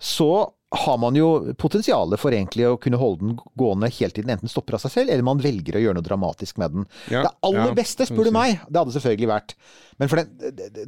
[0.00, 0.32] så
[0.72, 1.26] har man jo
[1.60, 4.94] potensialet for egentlig å kunne holde den gående helt til den enten stopper av seg
[4.94, 6.86] selv, eller man velger å gjøre noe dramatisk med den.
[7.12, 9.54] Ja, det aller ja, beste, spør du meg, det hadde selvfølgelig vært
[10.00, 10.22] Men for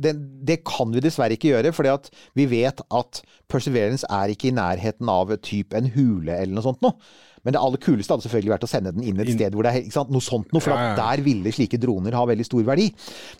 [0.00, 3.20] den, det, kan vi dessverre ikke gjøre, fordi at vi vet at
[3.52, 6.96] Perseverance er ikke i nærheten av typ en hule eller noe sånt noe.
[7.44, 9.72] Men det aller kuleste hadde selvfølgelig vært å sende den inn et sted hvor det
[9.76, 10.92] er noe sånt noe, for Ja, ja.
[10.94, 12.86] at der ville slike droner ha veldig stor verdi.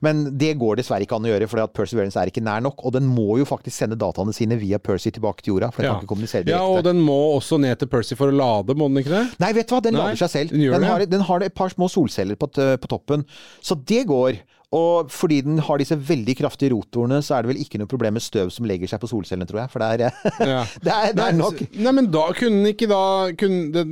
[0.05, 2.85] Men det går dessverre ikke an å gjøre, for at Perseverance er ikke nær nok.
[2.85, 5.89] Og den må jo faktisk sende dataene sine via Percy tilbake til jorda, for den
[5.91, 5.95] Ja.
[5.97, 6.79] kan ikke kommunisere ja, direkte.
[6.79, 9.25] og den må også ned til Percy for å lade, må den ikke det?
[9.41, 10.51] Nei, vet du hva, den Nei, lader seg selv.
[10.51, 13.25] den Den, har, den har et par små solceller på, på toppen,
[13.65, 14.43] så det går.
[14.75, 18.17] Og fordi den har disse veldig kraftige rotorene, så er det vel ikke noe problem
[18.19, 19.71] med støv som legger seg på solcellene, tror jeg.
[19.71, 20.19] For det er,
[20.55, 20.61] Ja.
[20.83, 21.61] det er, det er nok.
[21.79, 23.03] Nei, men da kunne den ikke da
[23.39, 23.85] kunne, det,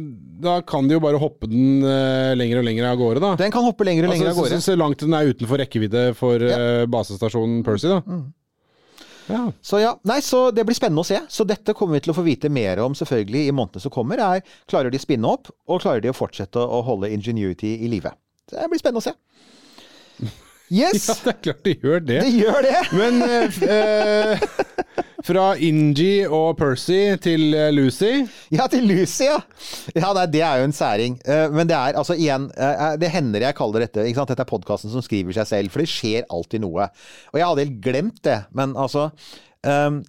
[0.43, 3.33] Da kan de jo bare hoppe den uh, lenger og lenger av gårde, da.
[3.39, 4.59] Den kan hoppe lenger og lenger altså, av gårde.
[4.65, 6.57] Så, så langt den er utenfor rekkevidde for Ja.
[6.59, 6.69] Mm.
[6.83, 8.23] eh, basestasjonen Percy, da.
[9.31, 9.45] Ja.
[9.63, 11.21] Så ja, nei, så det blir spennende å se.
[11.31, 14.19] Så dette kommer vi til å få vite mer om selvfølgelig i månedene som kommer.
[14.19, 17.91] er Klarer de å spinne opp, og klarer de å fortsette å holde Ingenuity i
[17.93, 18.11] live?
[18.51, 19.15] Det blir spennende å se.
[20.73, 21.05] Yes!
[21.11, 22.21] ja, det er klart de gjør det.
[22.25, 22.79] Det gjør det!
[23.01, 24.47] Men eh, eh,
[25.27, 28.23] fra Inji og Percy til eh, Lucy
[28.55, 29.37] Ja, til Lucy, ja.
[29.95, 31.19] Ja, nei, Det er jo en særing.
[31.29, 32.49] Eh, Men det er altså igjen
[32.99, 34.33] Det hender jeg kaller dette ikke sant?
[34.33, 36.89] Dette er podkasten som skriver seg selv, for det skjer alltid noe.
[37.35, 39.11] Og jeg hadde helt glemt det, men altså
[39.69, 40.01] ehm,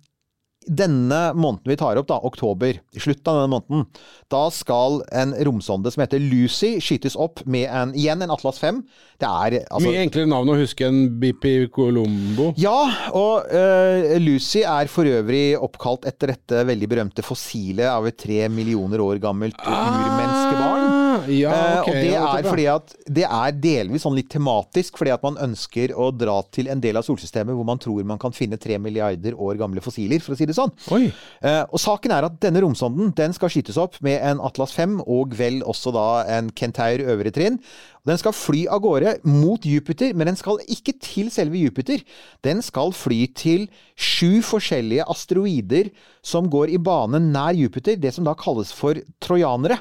[0.67, 3.85] denne måneden vi tar opp, da, oktober, i slutten av denne måneden,
[4.33, 8.81] da skal en romsonde som heter Lucy skytes opp med en, igjen en Atlas 5.
[9.21, 12.51] Det er altså Mye enklere navn å huske enn Bipi Colombo.
[12.59, 12.77] ja,
[13.15, 18.45] og uh, Lucy er for øvrig oppkalt etter dette veldig berømte fossilet av et tre
[18.51, 21.02] millioner år gammelt urmenneskebarn.
[21.31, 25.13] Ja, okay, og det ja, er fordi at det er delvis sånn litt tematisk, fordi
[25.15, 28.35] at man ønsker å dra til en del av solsystemet hvor man tror man kan
[28.35, 30.73] finne tre milliarder år gamle fossiler, for å si det sånn.
[30.95, 31.07] Oi.
[31.43, 34.99] Eh, og saken er at denne romsonden den skal skytes opp med en Atlas 5
[35.03, 36.07] og vel også da
[36.37, 37.59] en Kentaur øvre trinn.
[38.03, 42.01] Den skal fly av gårde mot Jupiter, men den skal ikke til selve Jupiter.
[42.43, 45.93] Den skal fly til sju forskjellige asteroider
[46.25, 49.79] som går i bane nær Jupiter, det som da kalles for trojanere.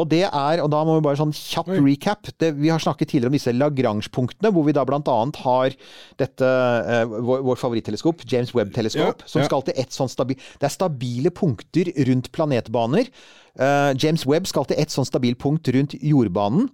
[0.00, 2.30] Og det er, og da må vi bare sånn kjapp recap.
[2.40, 5.76] Det, vi har snakket tidligere om disse Lagrange-punktene, hvor vi da annet har
[6.22, 9.50] dette, eh, vår, vår favoritteleskop, James Webb-teleskop, Ja, som ja.
[9.50, 10.40] skal til et sånn stabil...
[10.56, 13.12] Det er stabile punkter rundt planetbaner,
[13.52, 16.70] Uh, James Webb skal til ett sånn stabilt punkt rundt jordbanen.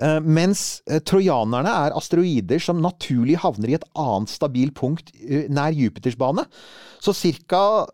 [0.00, 5.12] Uh, mens trojanerne er asteroider som naturlig havner i et annet stabilt punkt
[5.52, 6.46] nær Jupiters bane.
[7.04, 7.84] Så ca.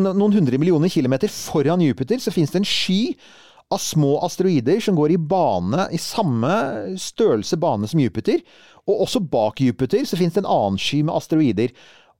[0.00, 3.00] noen hundre millioner kilometer foran Jupiter så finnes det en sky
[3.74, 6.52] av små asteroider som går i bane i samme
[7.02, 8.42] størrelse bane som Jupiter.
[8.86, 11.74] Og også bak Jupiter så finnes det en annen sky med asteroider.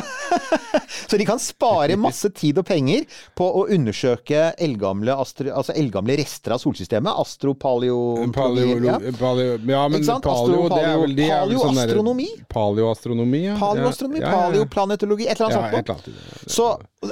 [1.09, 3.05] så de kan spare masse tid og penger
[3.37, 7.11] på å undersøke eldgamle, altså eldgamle rester av solsystemet.
[7.19, 8.31] Astropaleologi.
[8.39, 8.97] Paleo, ja.
[9.19, 11.79] paleo, ja, men paleo, Astro- det er vel, de er vel sånn
[13.39, 13.45] paleoastronomi?
[13.47, 13.55] Ja.
[13.59, 16.07] Paleoastronomi, Ja, paleoplanetologi, et eller annet et sånt.
[16.07, 16.45] noe.
[16.47, 16.67] Så,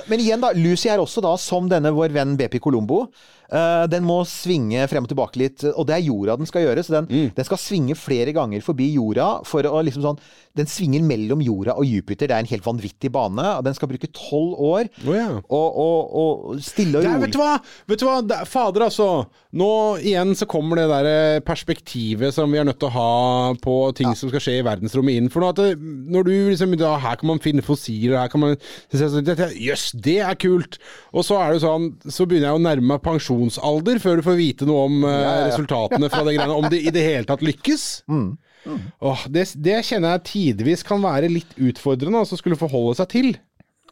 [0.10, 0.52] men igjen, da.
[0.56, 3.08] Lucy er også da, som denne vår venn BP Colombo,
[3.54, 5.64] uh, den må svinge frem og tilbake litt.
[5.76, 6.84] Og det er jorda den skal gjøre.
[6.84, 7.34] Så den, Mm.
[7.36, 10.20] den skal svinge flere ganger forbi jorda for å liksom sånn
[10.58, 12.30] Den svinger mellom jorda og Jupiter.
[12.30, 13.46] Det er en helt vanvittig bane.
[13.66, 14.92] Den skal bruke tolv år.
[15.06, 15.28] Å, ja.
[15.40, 17.54] Og, og, og stille og er, vet du hva?
[17.90, 18.18] Vet du hva?
[18.26, 19.10] Det er, fader, altså.
[19.58, 19.70] Nå
[20.04, 23.76] igjen så kommer det der eh, perspektivet som vi er nødt til å ha på
[23.98, 25.32] ting som skal skje i verdensrommet inn.
[25.34, 28.44] For nå at det, når du liksom da, Her kan man finne fossiler, her kan
[28.44, 30.80] man Jøss, yes, det er kult!
[31.14, 34.38] Og så er det sånn Så begynner jeg å nærme meg pensjonsalder før du får
[34.40, 35.48] vite noe om eh, ja, ja.
[35.52, 36.58] resultatene fra det greiene.
[36.58, 37.88] Om det i det hele tatt lykkes.
[38.12, 38.30] Mm.
[38.68, 43.30] Åh, det, det kjenner jeg tidvis kan være litt utfordrende, altså skulle forholde seg til.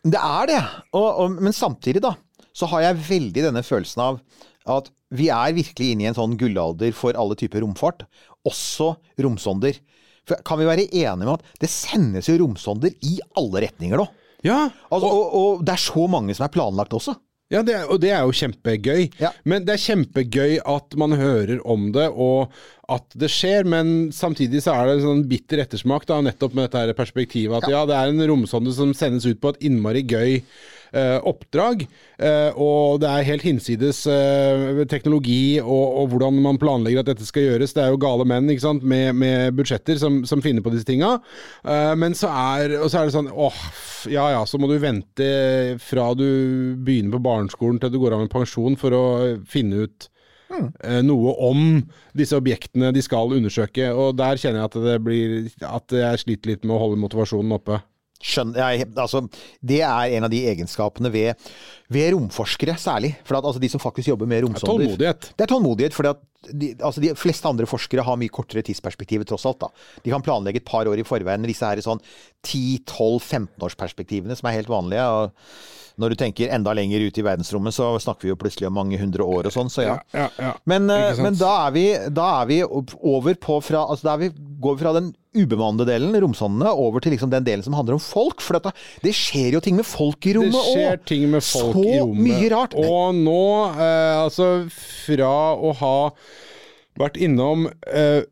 [0.06, 0.62] Det er det.
[0.94, 2.14] Og, og, men samtidig, da,
[2.56, 4.20] så har jeg veldig denne følelsen av
[4.76, 8.06] at vi er virkelig inne i en sånn gullalder for alle typer romfart.
[8.48, 9.78] Også romsonder.
[10.26, 14.08] For kan vi være enige med at det sendes jo romsonder i alle retninger nå?
[14.46, 17.16] Ja, Altså, og, og det er så mange som er planlagt også.
[17.56, 19.10] Ja, det er, og det er jo kjempegøy.
[19.22, 19.32] Ja.
[19.48, 22.52] Men det er kjempegøy at man hører om det, og
[22.92, 23.68] at det skjer.
[23.72, 27.64] Men samtidig så er det en sånn bitter ettersmak, da, nettopp med dette her perspektivet.
[27.64, 30.42] At ja, det er en romsonde som sendes ut på et innmari gøy
[31.28, 31.86] oppdrag.
[32.20, 37.28] eh, og det er helt hinsides eh, teknologi og, og hvordan man planlegger at dette
[37.28, 37.76] skal gjøres.
[37.76, 41.18] Det er jo gale menn ikke med, med budsjetter som, som finner på disse tinga.
[41.68, 43.62] Eh, men så er, så er det sånn åh,
[44.12, 45.30] ja ja, så må du vente
[45.84, 46.28] fra du
[46.86, 49.06] begynner på barneskolen til du går av med pensjon for å
[49.50, 50.12] finne ut
[50.46, 50.68] Mm.
[51.08, 51.62] noe om
[52.14, 53.88] disse objektene de skal undersøke.
[53.98, 55.32] Og der kjenner jeg at det blir
[55.66, 57.80] At jeg sliter litt med å holde motivasjonen oppe.
[58.26, 59.22] Skjønner, jeg, altså,
[59.62, 61.50] det er en av de egenskapene ved,
[61.94, 63.12] ved romforskere særlig.
[63.28, 64.88] For at, altså, de som faktisk jobber med romsonder.
[64.88, 65.30] Tålmodighet.
[65.38, 69.46] Det er tålmodighet, for de, altså, de fleste andre forskere har mye kortere tidsperspektiv tross
[69.50, 69.62] alt.
[69.62, 69.70] Da.
[70.02, 72.02] De kan planlegge et par år i forveien, men disse her sånn
[72.48, 75.06] 10-12-15-årsperspektivene som er helt vanlige.
[75.06, 75.32] og
[75.96, 79.00] når du tenker enda lenger ut i verdensrommet, så snakker vi jo plutselig om mange
[79.00, 79.94] hundre år og sånn, så ja.
[80.16, 80.50] Ja, ja.
[80.68, 84.26] Men, eh, men da, er vi, da er vi over på fra, altså da er
[84.26, 87.98] vi, går vi fra den ubemannede delen, romsondene, over til liksom den delen som handler
[88.00, 88.42] om folk.
[88.42, 88.72] For dette,
[89.04, 90.72] det skjer jo ting med folk i rommet òg!
[90.74, 92.24] skjer ting med folk Så i rommet.
[92.30, 92.76] mye rart.
[92.80, 93.42] Og nå,
[93.76, 95.96] eh, altså fra å ha
[97.00, 98.24] vært innom eh,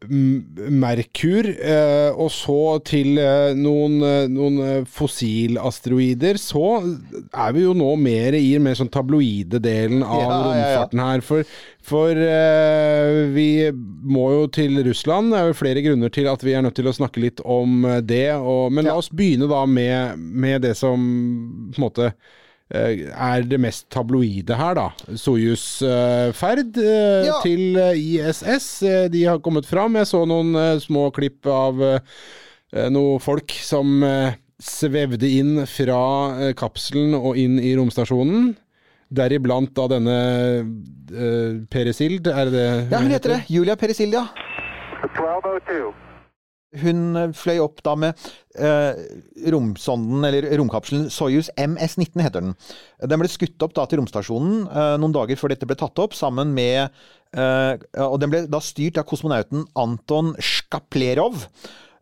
[0.71, 7.73] Merkur, eh, og så til eh, noen, eh, noen eh, fossilasteroider, så er vi jo
[7.78, 10.45] nå mer i den mer sånn tabloide delen av Ja, ja, ja.
[10.63, 11.26] romfarten her.
[11.28, 11.49] For,
[11.84, 15.34] for eh, vi må jo til Russland.
[15.34, 17.84] Det er jo flere grunner til at vi er nødt til å snakke litt om
[18.08, 18.30] det.
[18.39, 21.04] Og, men la oss begynne da med, med det som
[21.73, 22.13] på en måte
[22.71, 24.86] er det mest tabloide her, da.
[25.19, 27.39] Soyuz-ferd eh, Ja.
[27.43, 28.67] til eh, ISS.
[28.84, 29.95] Eh, De har kommet fram.
[29.99, 31.99] Jeg så noen eh, små klipp av eh,
[32.89, 35.99] noen folk som eh, svevde inn fra
[36.49, 38.56] eh, kapselen og inn i romstasjonen.
[39.13, 40.17] Deriblant da denne
[41.13, 43.41] eh, Peresild, er det det Ja, hun heter det.
[43.54, 44.26] Julia Peresilja.
[45.04, 45.91] 1202.
[46.82, 48.24] Hun eh, fløy opp da med
[48.58, 49.02] eh,
[49.54, 52.56] romsonden, eller romkapselen Soyuz MS-19 heter den.
[53.02, 56.18] Den ble skutt opp da til romstasjonen eh, noen dager før dette ble tatt opp,
[56.18, 57.74] sammen med eh,
[58.08, 61.48] Og den ble da styrt av kosmonauten Anton Shkaplerov.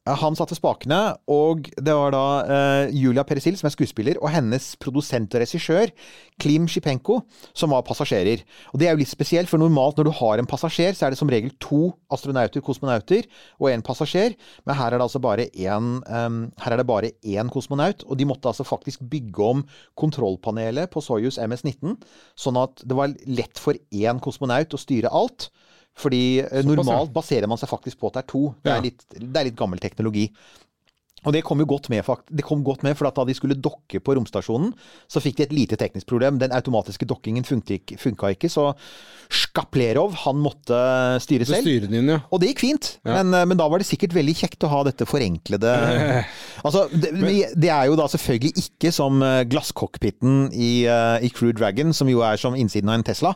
[0.10, 0.98] Eh, Han satte spakene,
[1.30, 5.92] og det var da uh, Julia Peresil, som er skuespiller, og hennes produsent og regissør,
[6.42, 7.20] Klim Shipenko,
[7.54, 8.42] som var passasjerer.
[8.74, 11.14] Og det er jo litt spesielt, for normalt når du har en passasjer, så er
[11.14, 13.30] det som regel to astronauter, kosmonauter,
[13.62, 14.34] og en passasjer.
[14.66, 18.18] Men her er det altså bare én, um, her er det bare én kosmonaut, og
[18.18, 19.66] de måtte altså faktisk bygge om
[20.02, 22.00] kontrollpanelet på Soyuz MS-19,
[22.34, 25.52] sånn at det var lett for én kosmonaut å styre alt.
[26.02, 28.44] Fordi eh, normalt baserer man seg faktisk på at det er to.
[28.64, 30.28] Det er litt, det er litt gammel teknologi.
[31.26, 33.34] Og det kom jo godt med, fakt det kom godt med, for at da de
[33.38, 34.72] skulle dokke på romstasjonen,
[35.08, 36.40] så fikk de et lite teknisk problem.
[36.42, 38.72] Den automatiske dokkingen funka ikke, så
[39.32, 40.76] Skaplerov, han måtte
[41.24, 41.62] styre selv.
[41.64, 42.18] styrer den inn, ja.
[42.34, 43.22] Og det gikk fint, Ja.
[43.24, 45.72] men, eh, men da var det sikkert veldig kjekt å ha dette forenklede
[46.66, 47.14] Altså, det,
[47.56, 52.10] det er jo da selvfølgelig ikke som eh, glasscockpiten i, eh, i Crew Dragon, som
[52.12, 53.36] jo er som innsiden av en Tesla,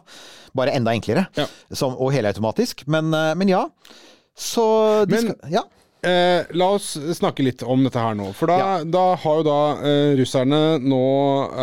[0.55, 1.45] bare enda enklere, Ja.
[1.71, 2.85] som, og helautomatisk.
[2.87, 3.67] Men, men ja.
[4.35, 5.63] Så de Men- skal, Ja.
[6.05, 8.29] Eh, la oss snakke litt om dette her nå.
[8.37, 11.03] For da, da har jo da eh, russerne nå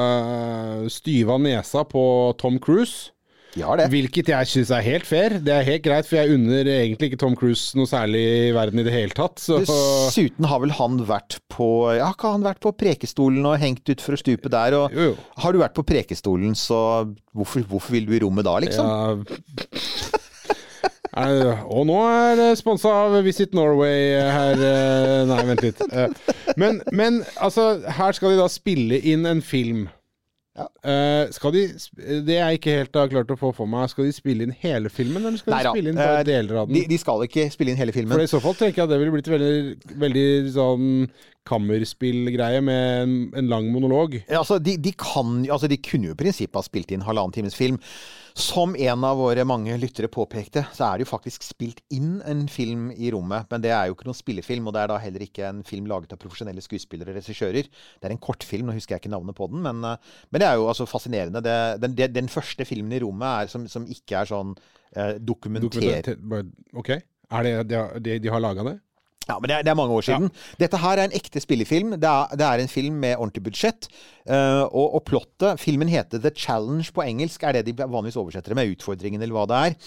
[0.03, 2.05] eh, styva nesa på
[2.43, 3.11] Tom Cruise.
[3.53, 3.91] Ja, det.
[3.93, 5.35] Hvilket jeg syns er helt fair.
[5.45, 8.81] Det er helt greit, for jeg unner egentlig ikke Tom Cruise noe særlig i verden
[8.81, 9.43] i det hele tatt.
[9.45, 11.67] Så Dessuten har vel han vært på
[11.99, 14.79] Ja, har ikke han vært på Prekestolen og hengt utfor stupet der?
[14.79, 15.19] Og Jo, jo.
[15.45, 16.81] har du vært på Prekestolen, så
[17.37, 18.89] hvorfor, hvorfor vil du i rommet da, liksom?
[18.89, 20.02] Ja.
[21.13, 25.83] Eh, og nå er det sponsa av Visit Norway her eh, Nei, vent litt.
[25.93, 26.15] Eh,
[26.57, 29.87] Men, men altså, her skal de da spille inn en film.
[30.53, 30.67] Ja.
[30.85, 31.61] Eh, skal de
[32.27, 34.91] Det jeg ikke helt har klart å få for meg, skal de spille inn hele
[34.93, 36.77] filmen, eller skal Nei, de spille inn bare eh, deler av den?
[36.77, 38.13] De, de skal ikke spille inn hele filmen.
[38.13, 40.91] For i så fall tenker jeg at det ville blitt veldig, veldig sånn
[41.49, 44.19] kammerspillgreie med en, en lang monolog.
[44.27, 47.33] Ja, Altså, de, de, kan, altså, de kunne jo i prinsippet ha spilt inn halvannen
[47.37, 47.79] times film.
[48.39, 52.47] Som en av våre mange lyttere påpekte, så er det jo faktisk spilt inn en
[52.49, 53.49] film i rommet.
[53.53, 55.89] Men det er jo ikke noen spillefilm, og det er da heller ikke en film
[55.91, 57.69] laget av profesjonelle skuespillere og regissører.
[57.69, 60.49] Det er en kortfilm, nå husker jeg ikke navnet på den, men, eh, men det
[60.49, 61.45] er jo altså fascinerende.
[61.45, 64.57] Det, den, den første filmen i rommet er, som, som ikke er sånn
[64.97, 65.69] eh, dokumenter...
[65.69, 66.95] Dokumenter- Ok.
[67.33, 68.79] Er det, de, de, de har laga det?
[69.29, 70.31] Ja, men det er, det er mange år siden.
[70.61, 71.95] Dette her er en ekte spillefilm.
[72.01, 73.89] Det er, det er en film med ordentlig budsjett.
[74.27, 78.55] Uh, og, og plottet Filmen heter The Challenge på engelsk, er det de vanligvis oversetter
[78.55, 78.75] det med.
[78.75, 79.81] Utfordringen, eller hva det er.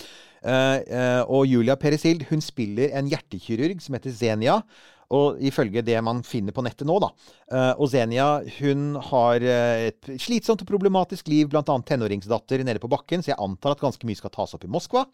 [0.46, 4.60] Uh, uh, og Julia Peresild hun spiller en hjertekirurg som heter Zenia.
[5.16, 7.12] Og ifølge det man finner på nettet nå, da.
[7.78, 11.62] Og Zenia hun har et slitsomt og problematisk liv, bl.a.
[11.62, 15.06] tenåringsdatter nede på bakken, så jeg antar at ganske mye skal tas opp i Moskva.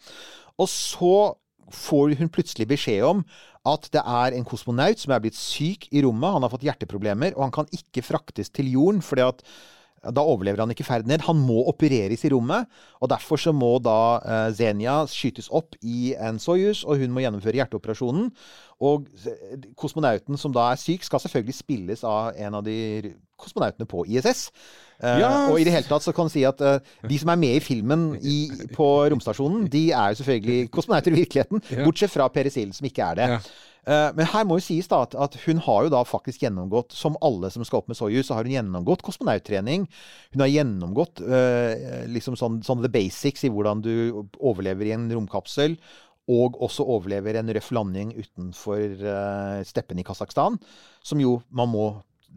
[0.64, 1.12] Og så
[1.76, 3.26] får hun plutselig beskjed om
[3.70, 6.34] at det er en kosmonaut som er blitt syk i rommet.
[6.34, 9.02] Han har fått hjerteproblemer, og han kan ikke fraktes til jorden.
[9.06, 9.44] fordi at
[10.02, 11.22] da overlever han ikke ferden ned.
[11.28, 12.70] Han må opereres i rommet.
[13.00, 17.22] og Derfor så må da eh, Zenia skytes opp i en Soyuz, og hun må
[17.22, 18.32] gjennomføre hjerteoperasjonen.
[18.82, 23.86] Og eh, kosmonauten som da er syk, skal selvfølgelig spilles av en av de kosmonautene
[23.90, 24.48] på ISS.
[25.04, 25.32] Eh, Ja.
[25.52, 26.78] Og i det hele tatt så kan du si at uh,
[27.10, 28.40] de som er med i filmen i,
[28.74, 31.62] på romstasjonen, de er jo selvfølgelig kosmonauter i virkeligheten.
[31.86, 33.30] Bortsett fra Peresil, som ikke er det.
[33.38, 33.40] Ja.
[33.88, 37.18] Eh, Men her må jo sies da at, hun har jo da faktisk gjennomgått, som
[37.22, 39.88] alle som skal opp med Soyuz, så har hun gjennomgått kosmonauttrening.
[40.36, 43.94] Hun har gjennomgått eh, liksom sånn, sånn the basics i hvordan du
[44.38, 45.80] overlever i en romkapsel.
[46.32, 50.60] Og også overlever en røff landing utenfor steppene steppen i Kasakhstan.
[51.04, 51.88] Som jo man må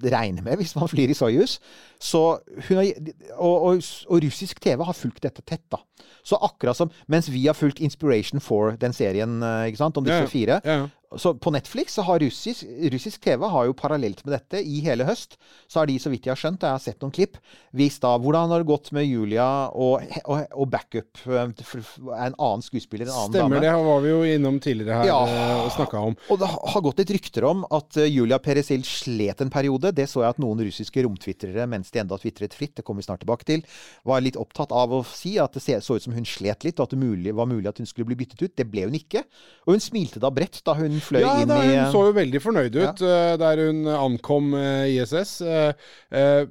[0.03, 1.59] regne med hvis man flyr i Soyuz.
[2.05, 2.21] Så
[2.69, 2.91] har,
[3.39, 5.81] og, og, og russisk TV har fulgt dette tett, da.
[6.25, 10.05] Så akkurat som Mens vi har fulgt Inspiration 4, den serien eh, ikke sant, om
[10.05, 10.91] disse Ja, fire, Ja, ja.
[11.21, 15.05] så på Netflix så har russisk, russisk TV har jo parallelt med dette i hele
[15.07, 15.37] høst,
[15.71, 17.37] så har de, så vidt jeg har skjønt, jeg har sett noen klipp,
[17.77, 22.17] vist da hvordan har det gått med Julia og, og, og backup eh, for- for
[22.19, 23.65] en annen skuespiller, en annen Stemmer, dame.
[23.69, 26.19] det var vi jo innom tidligere her eh, og snakka om.
[26.35, 29.93] Og det har gått litt rykter om at Julia Peresil slet en periode.
[29.95, 33.23] Det så jeg at noen russiske romtvitrere, mens enda tvitret fritt, det kommer vi snart
[33.25, 33.65] tilbake til,
[34.07, 36.89] var litt opptatt av å si at det så ut som hun slet litt, og
[36.89, 38.55] at det mulig, var mulig at hun skulle bli byttet ut.
[38.57, 39.25] Det ble hun ikke.
[39.67, 42.17] Og hun smilte da bredt da hun fløy Ja, inn da, i hun så jo
[42.17, 45.37] veldig fornøyd ut eh, der hun ankom eh, ISS.
[45.45, 46.43] Eh, eh,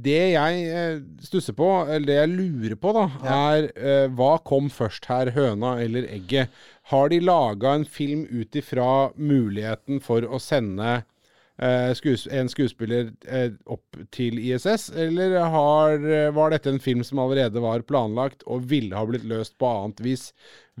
[0.00, 3.06] det jeg eh, stusser på, eller det jeg lurer på, da,
[3.36, 6.50] er eh, hva kom først her, høna eller egget?
[6.90, 11.06] Har de laga en film ut ifra muligheten for å sende eh,
[11.96, 17.20] skues en skuespiller eh, opp til ISS, eller har, eh, var dette en film som
[17.20, 20.30] allerede var planlagt og ville ha blitt løst på annet vis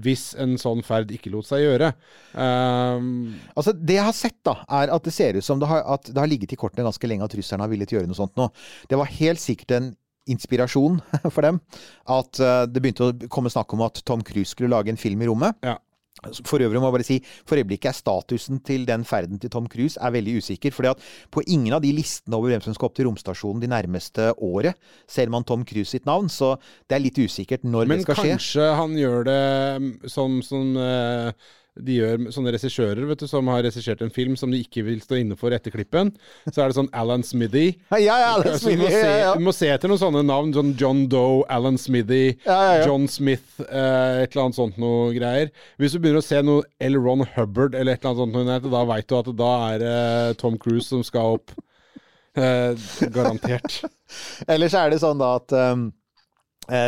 [0.00, 1.90] hvis en sånn ferd ikke lot seg gjøre?
[2.32, 5.84] Um, Altså, Det jeg har sett, da, er at det ser ut som det har,
[5.84, 8.36] at det har ligget i kortene ganske lenge at russerne har villet gjøre noe sånt
[8.40, 8.48] nå.
[8.88, 9.92] Det var helt sikkert en
[10.30, 11.00] inspirasjon
[11.34, 11.60] for dem
[12.08, 15.20] at eh, det begynte å komme snakk om at Tom Cruise skulle lage en film
[15.20, 15.60] i rommet.
[15.66, 15.76] ja.
[16.44, 17.18] For øvrig må jeg bare si,
[17.48, 20.70] for øyeblikket er statusen til den ferden til Tom Cruise er veldig usikker.
[20.70, 23.70] fordi at på ingen av de listene over hvem som skal opp til romstasjonen de
[23.70, 24.76] nærmeste året,
[25.08, 26.28] ser man Tom Cruise sitt navn.
[26.28, 26.56] Så
[26.88, 28.28] det er litt usikkert når Men det skal skje.
[28.28, 29.40] Men kanskje han gjør det
[29.80, 31.32] mm, som, som eh,
[31.78, 35.00] de gjør sånne regissører vet du, som har regissert en film som de ikke vil
[35.04, 36.12] stå inne for etter klippen.
[36.48, 37.66] Så er det sånn Alan Smithy.
[37.94, 40.52] Ja, ja, Alan Smithy, må se, ja, må se etter noen sånne navn.
[40.56, 42.34] Sånn John Doe, Alan Smithy.
[42.84, 45.54] John Smith, eh, et eller annet sånt noe greier.
[45.80, 46.98] Hvis du begynner å se noe L.
[47.00, 50.36] Ron Hubbard eller et eller annet sånt, noe, da veit du at da er eh,
[50.40, 51.54] Tom Cruise som skal opp.
[52.38, 53.80] Eh, garantert.
[54.52, 55.90] Ellers er det sånn da at um,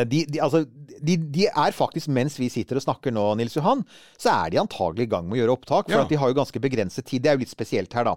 [0.09, 0.65] de, de, altså,
[1.03, 3.83] de, de er faktisk, mens vi sitter og snakker nå, Nils Johan,
[4.21, 5.91] så er de antagelig i gang med å gjøre opptak.
[5.91, 6.09] For Ja.
[6.09, 7.23] de har jo ganske begrenset tid.
[7.25, 8.17] Det er jo litt spesielt her, da.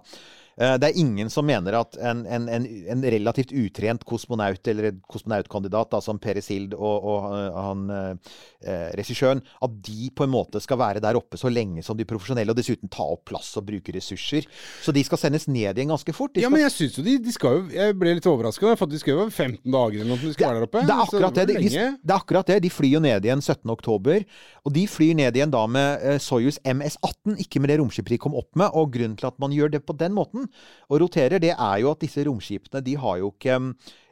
[0.58, 4.92] Eh, Det er ingen som mener at en, en, en, en relativt utrent kosmonaut, eller
[5.12, 10.32] kosmonautkandidat da, som Pere Sild og, og eh, han eh, regissøren, at de på en
[10.32, 13.52] måte skal være der oppe så lenge som de profesjonelle, og dessuten ta opp plass
[13.60, 14.46] og bruke ressurser.
[14.82, 16.32] Så de skal sendes ned igjen ganske fort.
[16.36, 18.88] De Ja, men jeg syns jo de, de skal jo Jeg ble litt overraska, for
[18.90, 20.82] de skal jo være 15 dager eller noe de skal være der oppe.
[20.86, 21.46] Det er, Så akkurat det.
[21.46, 22.58] var De, de, det er akkurat det.
[22.64, 23.70] De flyr jo ned igjen 17.
[23.76, 24.24] oktober.
[24.66, 28.20] Og de flyr ned igjen da med eh, Soyuz MS-18, ikke med det romskipet de
[28.24, 28.72] kom opp med.
[28.72, 30.45] Og grunnen til at man gjør det på den måten,
[30.90, 33.60] og roterer, det er jo at disse romskipene de har jo ikke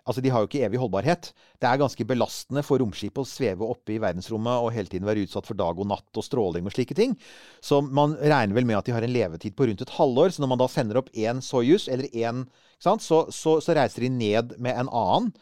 [0.04, 1.30] Altså, De har jo ikke evig holdbarhet.
[1.56, 5.24] Det er ganske belastende for romskipet å sveve oppe i verdensrommet og hele tiden være
[5.24, 7.14] utsatt for dag og natt og stråling og slike ting.
[7.64, 10.34] Så man regner vel med at de har en levetid på rundt et halvår.
[10.36, 12.44] Så når man da sender opp én Soyuz, eller én
[12.84, 15.34] så, så, så reiser de ned med en annen.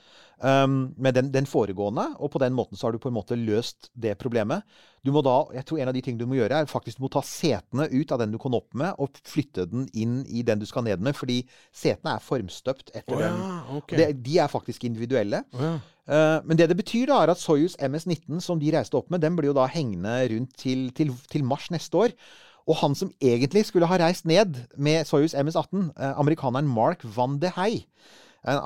[0.42, 3.36] Um, med den, den foregående, og på den måten så har du på en måte
[3.38, 4.64] løst det problemet.
[5.06, 7.04] Du må da, jeg tror En av de tingene du må gjøre, er faktisk du
[7.04, 10.42] må ta setene ut av den du kom opp med, og flytte den inn i
[10.42, 13.78] den du skal ned med, fordi setene er formstøpt etter oh, ja, den.
[13.78, 13.94] ok.
[14.00, 15.44] Det, de er faktisk individuelle.
[15.54, 15.72] Oh, ja.
[16.10, 19.22] uh, men det det betyr, da, er at Soyuz MS-19, som de reiste opp med,
[19.22, 22.18] den blir jo da hengende rundt til, til, til mars neste år.
[22.70, 27.38] Og han som egentlig skulle ha reist ned med Soyuz MS-18, eh, amerikaneren Mark Van
[27.42, 27.86] de Hei,
[28.46, 28.60] eh,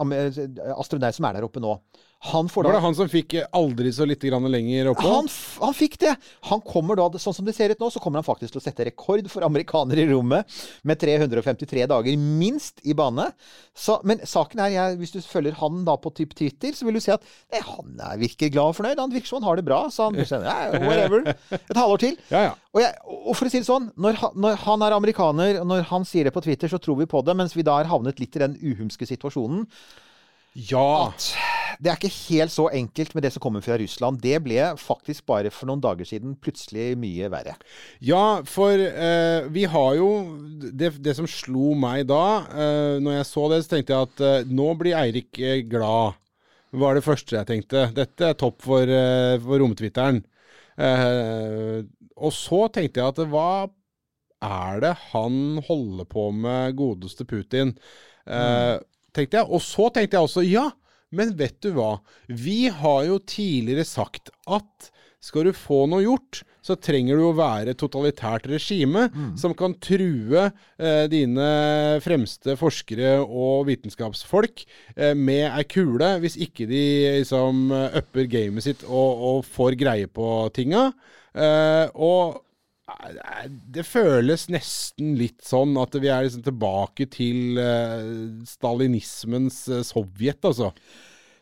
[0.77, 1.79] astronaut som er der oppe nå,
[2.19, 5.05] han får da Var det han som fikk eh, aldri så lite grann lenger oppå?
[5.05, 5.29] han,
[5.61, 6.15] han fikk det!
[6.49, 8.65] Han kommer da, Sånn som det ser ut nå, så kommer han faktisk til å
[8.65, 10.49] sette rekord for amerikanere i rommet
[10.83, 13.29] med 353 dager minst i bane.
[13.77, 16.97] Så, men saken er, jeg, hvis du følger han da på typ Twitter, så vil
[16.99, 19.03] du se at nei, han er, virker glad og fornøyd.
[19.05, 19.83] Han virker som han har det bra.
[19.93, 21.29] Så han sier yeah, whatever.
[21.61, 22.17] Et halvår til.
[22.33, 22.57] Ja, ja.
[22.73, 25.71] Og, jeg, og for å si det sånn, når han, når han er amerikaner, og
[25.71, 27.93] når han sier det på Twitter, så tror vi på det, mens vi da har
[27.93, 29.63] havnet litt i den uhumske situasjonen
[30.73, 31.13] Ja.
[31.13, 31.31] at
[31.83, 34.21] det er ikke helt så enkelt med det som kommer fra Russland.
[34.23, 37.57] Det ble faktisk bare for noen dager siden plutselig mye verre.
[38.05, 40.11] Ja, for eh, vi har jo
[40.73, 44.25] det, det som slo meg da, eh, når jeg så det, så tenkte jeg at
[44.29, 46.17] eh, nå blir Eirik eh, glad.
[46.77, 47.87] Var det første jeg tenkte.
[47.97, 50.25] Dette er topp for, eh, for romtwitteren.
[50.77, 51.85] Eh,
[52.17, 53.69] og så tenkte jeg at hva
[54.47, 57.73] er det han holder på med, godeste Putin?
[58.27, 58.77] Eh,
[59.17, 59.49] tenkte jeg.
[59.49, 60.67] Og så tenkte jeg også ja,
[61.15, 61.97] men vet du hva?
[62.27, 64.91] Vi har jo tidligere sagt at
[65.27, 69.07] skal du få noe gjort, så trenger du å være et totalitært regime
[69.39, 71.49] som kan true eh, dine
[72.05, 76.85] fremste forskere og vitenskapsfolk eh, med ei kule, hvis ikke de
[77.21, 80.91] liksom upper gamet sitt og, og får greie på tinga.
[81.37, 82.46] Eh, og
[83.67, 90.45] det føles nesten litt sånn at vi er liksom tilbake til eh, stalinismens eh, Sovjet,
[90.47, 90.71] altså.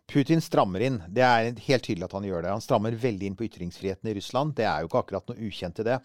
[0.08, 0.98] Putin strammer inn.
[1.08, 2.52] Det er helt tydelig at han gjør det.
[2.52, 4.56] Han strammer veldig inn på ytringsfriheten i Russland.
[4.56, 5.98] Det er jo ikke akkurat noe ukjent i det.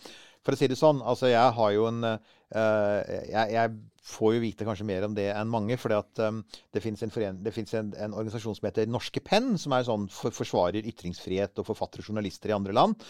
[0.44, 3.74] For å si det sånn, altså jeg har jo en eh, jeg, jeg
[4.10, 5.76] får jo vite kanskje mer om det enn mange.
[5.80, 6.42] For um,
[6.76, 10.88] det fins en, en, en organisasjon som heter Norske Penn, som er sånn for, forsvarer
[10.90, 13.08] ytringsfrihet og forfattere og journalister i andre land.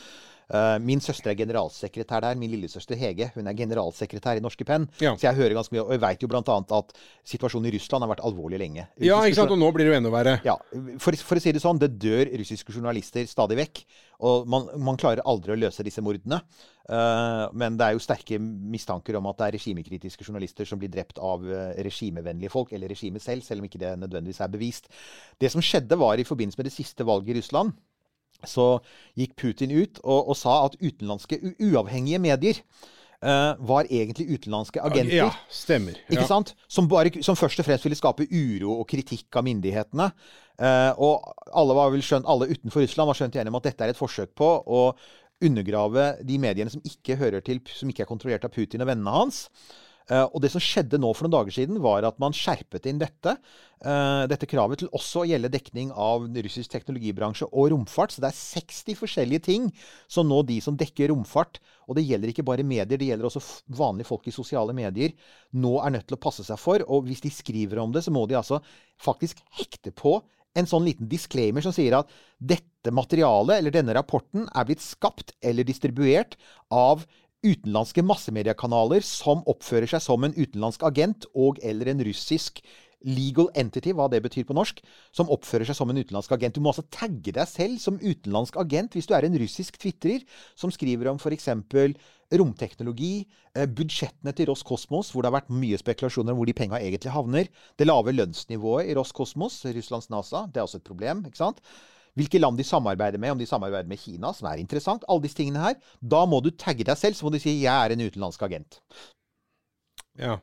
[0.50, 2.38] Eh, min søster er generalsekretær der.
[2.40, 4.88] Min lillesøster Hege hun er generalsekretær i Norske Penn.
[5.04, 5.14] Ja.
[5.16, 5.86] Så jeg hører ganske mye.
[5.86, 6.42] Og jeg veit jo bl.a.
[6.80, 6.94] at
[7.28, 8.88] situasjonen i Russland har vært alvorlig lenge.
[8.98, 9.54] Ja, ikke sant?
[9.54, 10.40] Og nå blir det jo enda verre.
[10.46, 10.58] ja,
[11.02, 13.84] for, for å si det sånn, det dør russiske journalister stadig vekk.
[14.26, 16.42] Og man, man klarer aldri å løse disse mordene.
[16.90, 20.90] Uh, men det er jo sterke mistanker om at det er regimekritiske journalister som blir
[20.92, 24.90] drept av eh, regimevennlige folk, eller regimet selv, selv om ikke det nødvendigvis er bevist.
[25.40, 27.78] Det som skjedde var i forbindelse med det siste valget i Russland,
[28.48, 28.80] så
[29.20, 32.62] gikk Putin ut og, og sa at utenlandske uavhengige medier
[33.24, 35.16] uh, var egentlig utenlandske agenter.
[35.16, 35.98] Ja, stemmer.
[36.10, 36.28] Ikke Ja.
[36.30, 36.54] sant?
[36.68, 40.12] Som, bare, som først og fremst ville skape uro og kritikk av myndighetene.
[40.60, 43.84] Uh, og alle, var vel skjønt, alle utenfor Russland var skjønt enige om at dette
[43.86, 44.82] er et forsøk på å
[45.44, 49.14] undergrave de mediene som ikke hører til, som ikke er kontrollert av Putin og vennene
[49.14, 49.46] hans.
[50.10, 53.02] Eh, og det som skjedde nå for noen dager siden, var at man skjerpet inn
[53.02, 53.36] dette,
[53.86, 58.16] eh, dette kravet til også å gjelde dekning av russisk teknologibransje og romfart.
[58.16, 59.70] Så det er 60 forskjellige ting
[60.10, 63.44] som nå de som dekker romfart, og det gjelder ikke bare medier, det gjelder også
[63.78, 65.14] vanlige folk i sosiale medier,
[65.54, 66.82] nå er nødt til å passe seg for.
[66.90, 68.62] Og hvis de skriver om det, så må de altså
[69.02, 70.20] faktisk hekte på
[70.58, 72.10] en sånn liten disclaimer som sier at
[72.42, 76.38] dette materialet, eller denne rapporten, er blitt skapt eller distribuert
[76.74, 77.06] av
[77.46, 82.64] utenlandske massemediekanaler som oppfører seg som en utenlandsk agent og eller en russisk
[83.08, 84.82] legal entity, hva det betyr på norsk,
[85.16, 86.58] som oppfører seg som en utenlandsk agent.
[86.58, 90.26] Du må altså tagge deg selv som utenlandsk agent hvis du er en russisk tvitrer
[90.60, 91.48] som skriver om f.eks.
[92.30, 93.14] romteknologi,
[93.56, 97.16] eh, budsjettene til Roskosmos, hvor det har vært mye spekulasjoner om hvor de penga egentlig
[97.16, 97.48] havner,
[97.80, 101.64] det lave lønnsnivået i Roskosmos, Russlands NASA, det er også et problem, ikke sant?
[102.20, 105.06] Hvilke land de samarbeider med, om de samarbeider med Kina, som er interessant.
[105.08, 105.80] Alle disse tingene her.
[106.02, 108.82] Da må du tagge deg selv, så må du si 'jeg er en utenlandsk agent'.
[110.20, 110.38] Ja.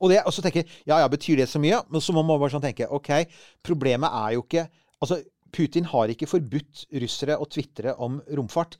[0.00, 1.80] Og, det, og så tenker jeg ja ja, betyr det så mye?
[1.88, 3.26] Men så må man bare sånn tenke ok,
[3.64, 5.20] problemet er jo ikke Altså,
[5.52, 8.78] Putin har ikke forbudt russere å tvitre om romfart.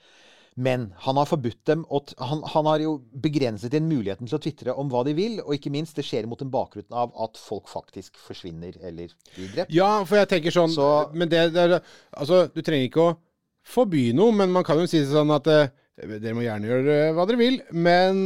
[0.57, 4.73] Men han har forbudt dem han, han har jo begrenset inn muligheten til å tvitre
[4.81, 5.35] om hva de vil.
[5.45, 9.51] Og ikke minst, det skjer mot en bakgrunn av at folk faktisk forsvinner eller blir
[9.53, 9.75] drept.
[9.77, 11.81] Ja, for jeg tenker sånn Så- Men det, det er
[12.17, 13.17] Altså, du trenger ikke å
[13.67, 17.25] forby noe, men man kan jo si sånn at eh, dere må gjerne gjøre hva
[17.25, 18.19] dere vil, men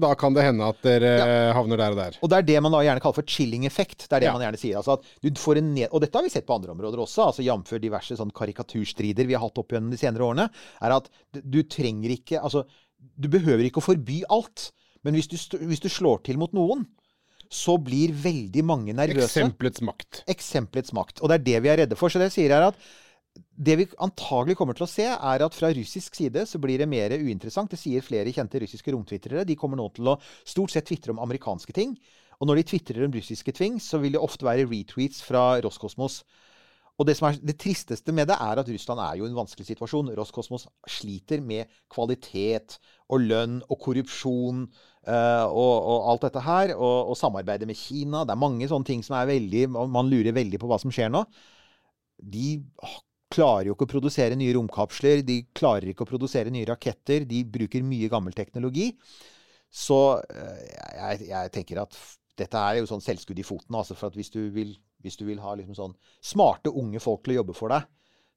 [0.00, 1.10] da kan det hende at dere
[1.52, 2.16] havner der og der.
[2.24, 4.06] Og det er det man da gjerne kaller for chilling effekt.
[4.08, 4.32] Det er det Ja.
[4.32, 4.78] man gjerne sier.
[4.80, 5.88] Altså at du får en ned...
[5.92, 7.74] Og dette har vi sett på andre områder også, altså jf.
[7.82, 10.48] diverse sånn karikaturstrider vi har hatt opp gjennom de senere årene.
[10.80, 11.10] er at
[11.44, 12.64] du- trenger ikke Altså,
[13.18, 14.70] du behøver ikke å forby alt.
[15.04, 16.86] Men hvis du, hvis du slår til mot noen,
[17.52, 19.28] så blir veldig mange nervøse.
[19.36, 20.22] Eksempelets makt.
[20.28, 21.20] Eksempelets makt.
[21.22, 22.08] Og det er det vi er redde for.
[22.08, 22.74] Så det sier er at
[23.58, 26.88] det vi antagelig kommer til å se, er at fra russisk side så blir det
[26.90, 27.70] mer uinteressant.
[27.72, 29.46] Det sier flere kjente russiske romtvitrere.
[29.48, 31.96] De kommer nå til å stort sett tvitre om amerikanske ting.
[32.38, 36.22] Og når de tvitrer om russiske ting, så vil det ofte være retweets fra Roskosmos.
[36.98, 39.38] Og det, som er, det tristeste med det er at Russland er jo i en
[39.38, 40.10] vanskelig situasjon.
[40.18, 42.78] Roskosmos sliter med kvalitet
[43.14, 46.74] og lønn og korrupsjon uh, og, og alt dette her.
[46.74, 48.24] Og, og samarbeidet med Kina.
[48.26, 51.14] Det er mange sånne ting som er veldig Man lurer veldig på hva som skjer
[51.14, 51.22] nå.
[52.18, 52.56] De
[53.32, 55.24] klarer jo ikke å produsere nye romkapsler.
[55.26, 57.26] De klarer ikke å produsere nye raketter.
[57.28, 58.90] De bruker mye gammel teknologi.
[59.68, 60.00] Så
[60.32, 60.64] eh,
[60.96, 61.98] jeg, jeg tenker at
[62.38, 63.76] dette er jo sånn selvskudd i foten.
[63.76, 64.72] Altså for at hvis du vil,
[65.04, 67.88] hvis du vil ha liksom sånn smarte, unge folk til å jobbe for deg,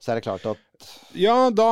[0.01, 1.71] så er det klart at Ja, da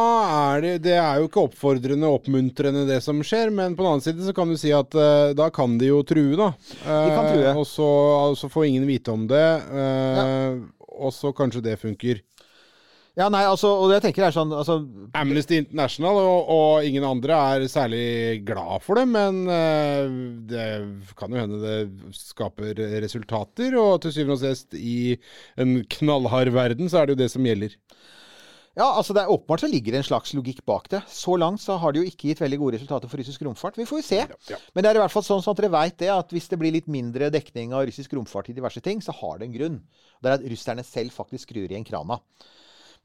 [0.54, 3.96] er det Det er jo ikke oppfordrende og oppmuntrende, det som skjer, men på den
[3.96, 6.52] annen side så kan du si at uh, da kan de jo true, da.
[6.86, 7.48] De kan true.
[7.50, 7.88] Eh, og så
[8.30, 9.48] altså, får ingen vite om det,
[9.82, 10.60] eh,
[11.00, 12.22] og så kanskje det funker.
[13.20, 14.78] Ja, nei, altså, og jeg tenker er sånn altså,
[15.20, 20.14] Amnesty International og, og ingen andre er særlig glad for det, men eh,
[20.48, 20.68] det
[21.20, 23.76] kan jo hende det skaper resultater.
[23.76, 25.18] Og til syvende og sist, i
[25.60, 27.76] en knallhard verden, så er det jo det som gjelder.
[28.80, 31.02] Ja, altså det er åpenbart så ligger det en slags logikk bak det.
[31.12, 33.76] Så langt så har det jo ikke gitt veldig gode resultater for russisk romfart.
[33.82, 34.22] Vi får jo se.
[34.54, 34.60] ja.
[34.72, 36.62] Men det er i hvert fall sånn, sånn at dere veit det, at hvis det
[36.62, 39.78] blir litt mindre dekning av russisk romfart i diverse ting, så har det en grunn.
[40.24, 42.22] Det er at russerne selv faktisk skrur igjen krana.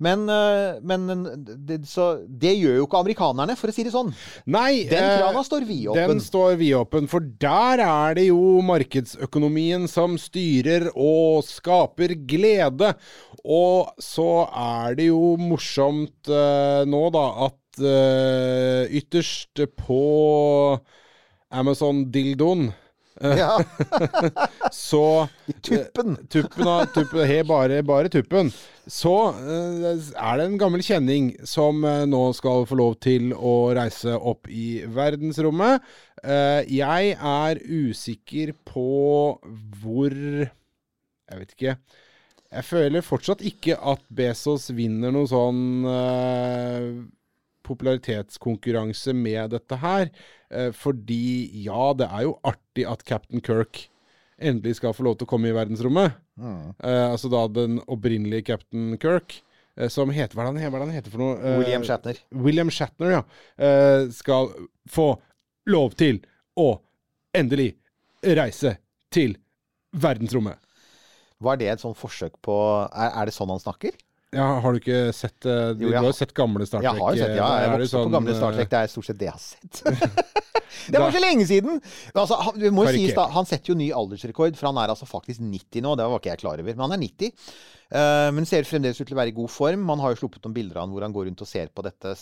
[0.03, 1.23] Men, øh, men
[1.67, 4.11] det, så, det gjør jo ikke amerikanerne, for å si det sånn.
[4.51, 6.11] Nei, Den eh, krana står vidåpen.
[6.17, 12.95] Den står vidåpen, for der er det jo markedsøkonomien som styrer og skaper glede.
[13.45, 20.03] Og så er det jo morsomt eh, nå, da, at eh, ytterst på
[21.55, 22.73] Amazon-dildoen
[23.23, 23.61] Ja,
[24.73, 25.29] så
[25.63, 26.17] tuppen.
[26.27, 28.51] Tuppen av tuppen, he, bare, bare tuppen.
[28.91, 29.85] Så eh,
[30.19, 34.51] er det en gammel kjenning som eh, nå skal få lov til å reise opp
[34.51, 35.85] i verdensrommet.
[36.25, 38.89] Eh, jeg er usikker på
[39.81, 41.77] hvor Jeg vet ikke.
[42.55, 46.91] Jeg føler fortsatt ikke at Bezos vinner noen sånn eh,
[47.65, 50.11] popularitetskonkurranse med dette her.
[50.55, 53.89] Eh, fordi ja, det er jo artig at Captain Kirk
[54.39, 56.17] endelig skal få lov til å komme i verdensrommet.
[56.39, 59.41] Eh, altså da den opprinnelige Captain Kirk,
[59.79, 61.55] eh, som heter Hva er det han er heter for noe?
[61.63, 62.21] William Shatner.
[62.31, 63.23] William Shatner, ja.
[64.15, 64.53] skal
[64.91, 65.15] få
[65.71, 66.21] lov til
[66.61, 66.77] å
[67.35, 67.75] endelig
[68.23, 68.77] reise
[69.15, 69.37] til
[69.95, 70.59] verdensrommet.
[71.45, 72.55] Var det et sånt forsøk på
[72.89, 73.97] Er, er det sånn han snakker?
[74.35, 76.91] Ja, har du ikke sett eh, Du Jo, jeg har jo sett gamle Star Trek.
[76.91, 77.45] Jeg har jo sett, ja.
[77.47, 78.73] eh, Jeg da er vokste opp på sånn, gamle Star eh, Trek.
[78.73, 80.35] Det er stort sett det jeg har sett.
[80.93, 81.79] det var så lenge siden!
[82.15, 85.09] Altså, han, må jo sies da, han setter jo ny aldersrekord, for han er altså
[85.09, 85.95] faktisk 90 nå.
[85.99, 87.49] Det var ikke jeg klar over, men han er 90.
[87.95, 89.85] Uh, men ser fremdeles ut til å være i god form.
[89.87, 91.85] Man har jo sluppet noen bilder av han hvor han går rundt og ser på
[91.87, 92.15] dette.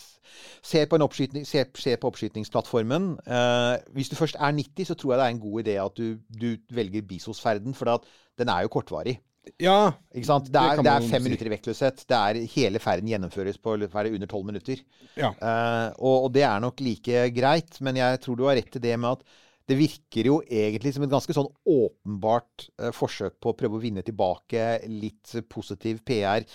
[0.60, 3.12] Ser på, en oppskytning, ser, ser på oppskytningsplattformen.
[3.26, 5.98] Uh, hvis du først er 90, så tror jeg det er en god idé at
[5.98, 7.94] du, du velger Bisos-ferden, for
[8.38, 9.20] den er jo kortvarig.
[9.62, 9.92] Ja.
[10.14, 10.48] Ikke sant?
[10.52, 11.26] Det er, det det er fem si.
[11.26, 12.02] minutter i vektløshet.
[12.08, 14.82] Det er, hele ferden gjennomføres på under tolv minutter.
[15.16, 15.32] ja.
[15.42, 18.84] Uh, og, og det er nok like greit, men jeg tror du har rett i
[18.86, 19.40] det med at
[19.70, 23.82] det virker jo egentlig som et ganske sånn åpenbart uh, forsøk på å prøve å
[23.82, 26.46] vinne tilbake litt positiv PR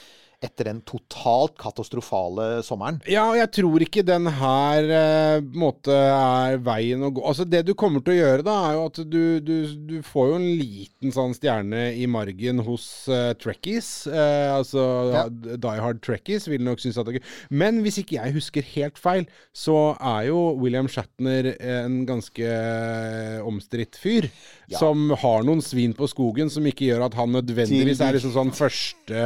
[0.44, 3.00] etter den totalt katastrofale sommeren.
[3.10, 7.24] Ja, og jeg tror ikke den her eh, måte er veien å gå.
[7.26, 9.56] Altså Det du kommer til å gjøre, da, er jo at du, du,
[9.90, 13.90] du får jo en liten sånn stjerne i margen hos uh, Trekkies.
[14.12, 15.26] Eh, altså Ja.
[15.28, 17.34] Die Hard Trekkies vil nok synes at det er gøy.
[17.64, 19.26] Men hvis ikke jeg husker helt feil,
[19.58, 24.30] så er jo William Shatner en ganske eh, omstridt fyr.
[24.70, 24.78] Ja.
[24.84, 28.50] Som har noen svin på skogen som ikke gjør at han nødvendigvis er liksom sånn
[28.52, 29.22] første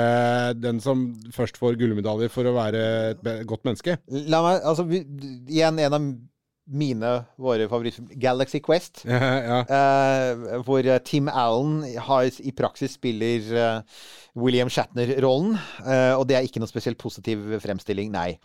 [0.61, 1.00] Den som
[1.35, 2.83] først får gullmedaljer for å være
[3.13, 3.97] et godt menneske.
[4.31, 5.03] La meg, altså, vi,
[5.51, 6.11] igjen en av
[6.71, 9.03] mine, våre favorittfilmer, Galaxy Quest.
[9.07, 9.61] ja.
[9.65, 14.03] Eh, hvor eh, Tim Allen har, i praksis spiller uh,
[14.39, 15.57] William Shatner-rollen.
[15.83, 18.35] Uh, og det er ikke noe spesielt positiv fremstilling, nei.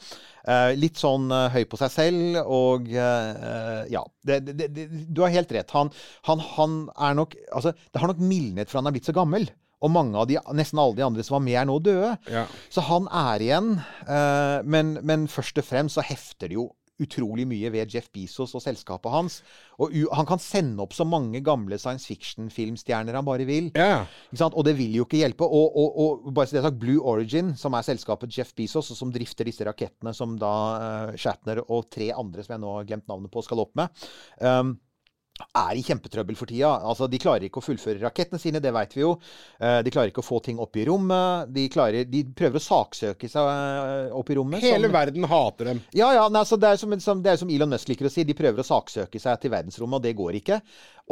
[0.79, 4.03] Litt sånn høy på seg selv, og ja.
[4.23, 5.73] Det, det, det, du har helt rett.
[5.75, 5.91] Han,
[6.29, 9.49] han, han er nok Altså, det har nok mildnet for han er blitt så gammel.
[9.85, 12.15] Og mange av de, nesten alle de andre som var med, er nå døde.
[12.33, 12.47] Ja.
[12.73, 13.77] Så han er igjen.
[14.09, 16.71] Uh, men, men først og fremst så hefter det jo
[17.03, 19.35] utrolig mye ved Jeff Bezos og selskapet hans.
[19.83, 23.69] Og han kan sende opp så mange gamle science fiction-filmstjerner han bare vil.
[24.33, 24.49] ja.
[24.49, 25.45] Og det vil jo ikke hjelpe.
[25.45, 28.97] Og, og, og bare så det sagt, Blue Origin, som er selskapet Jeff Bezos, og
[28.99, 32.89] som drifter disse rakettene som da uh, Shatner og tre andre som jeg nå har
[32.89, 34.07] glemt navnet på, skal opp med.
[34.41, 34.77] um,
[35.37, 36.71] er i kjempetrøbbel for tida.
[36.89, 39.11] Altså, de klarer ikke å fullføre rakettene sine, det vet vi jo.
[39.61, 41.51] Eh, De klarer ikke å få ting opp i rommet.
[41.53, 44.65] De, klarer, de prøver å saksøke seg eh, opp i rommet.
[44.65, 45.83] Hele som- verden hater dem.
[45.93, 48.25] ja, ja, nei, det, er som, som, det er som Elon Musk liker å si.
[48.25, 50.61] De prøver å saksøke seg til verdensrommet, og det går ikke.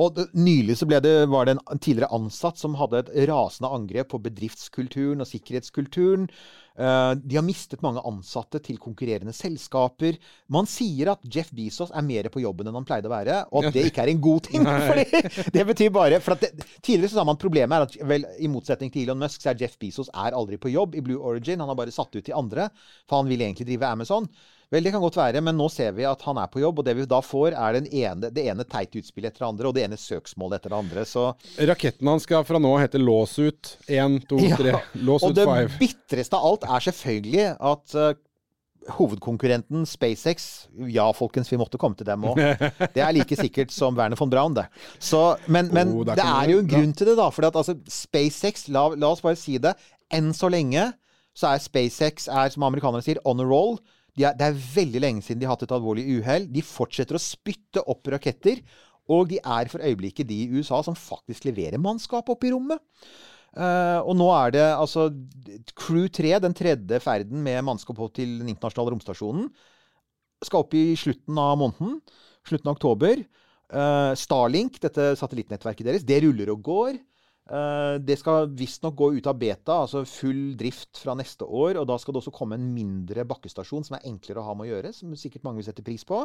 [0.01, 4.23] Og nylig så det, var det en tidligere ansatt som hadde et rasende angrep på
[4.25, 6.29] bedriftskulturen og sikkerhetskulturen.
[6.75, 10.17] Eh, de har mistet mange ansatte til konkurrerende selskaper.
[10.51, 13.69] Man sier at Jeff Bezos er mer på jobben enn han pleide å være, og
[13.69, 14.67] at det ikke er en god ting.
[14.89, 18.11] fordi det betyr bare for at det, Tidligere så sa man at problemet er at
[18.11, 21.05] vel, i motsetning til Elon Musk, så er Jeff Bezos er aldri på jobb i
[21.05, 21.63] Blue Origin.
[21.63, 22.69] Han har bare satt ut til andre,
[23.09, 24.29] for han vil egentlig drive Amazon.
[24.75, 26.87] Vel, det kan godt være, men nå ser vi at han er på jobb, og
[26.89, 29.77] det vi da får, er den ene, det ene teite utspillet etter det andre, og
[29.77, 31.05] det ene søksmålet etter det andre.
[31.07, 31.29] Så
[31.71, 34.75] Raketten hans skal fra nå hete Låsut 1, 2, 3.
[34.75, 35.19] ut five.
[35.21, 35.77] Og det 5.
[35.79, 38.17] bitreste av alt er selvfølgelig at eh,
[38.99, 40.49] hovedkonkurrenten SpaceX
[40.91, 42.41] Ja, folkens, vi måtte komme til dem òg.
[42.95, 44.67] Det er like sikkert som Werner von Braun, det.
[44.99, 47.31] Så, men men Oh, det er jo en grunn til det, da.
[47.31, 49.77] For at, altså, SpaceX, la, la oss bare si det,
[50.13, 50.91] enn så lenge
[51.35, 53.79] så er SpaceX, er, som amerikanerne sier, on a roll.
[54.15, 56.49] De er, det er veldig lenge siden de har hatt et alvorlig uhell.
[56.51, 58.63] De fortsetter å spytte opp raketter.
[59.13, 62.81] Og de er for øyeblikket de i USA som faktisk leverer mannskap opp i rommet.
[63.55, 65.07] Uh, og nå er det altså
[65.79, 69.47] Crew 3, den tredje ferden med mannskap opp til den internasjonale romstasjonen,
[70.43, 72.01] skal opp i slutten av måneden.
[72.49, 73.23] Slutten av oktober.
[73.71, 76.99] Uh, Starlink, dette satellittnettverket deres, det ruller og går.
[77.45, 81.77] Eh, det skal visstnok gå ut av beta, altså full drift fra neste år.
[81.83, 84.69] Og da skal det også komme en mindre bakkestasjon som er enklere å ha med
[84.69, 86.23] å gjøre, som sikkert mange vil sette pris på.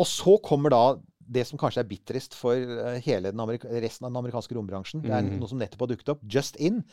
[0.00, 0.84] Og så kommer da
[1.30, 3.42] det som kanskje er bitrest for eh, hele den
[3.82, 5.02] resten av den amerikanske rombransjen.
[5.02, 5.38] Det er Mm.
[5.40, 6.22] noe som nettopp har dukket opp.
[6.26, 6.84] Just In.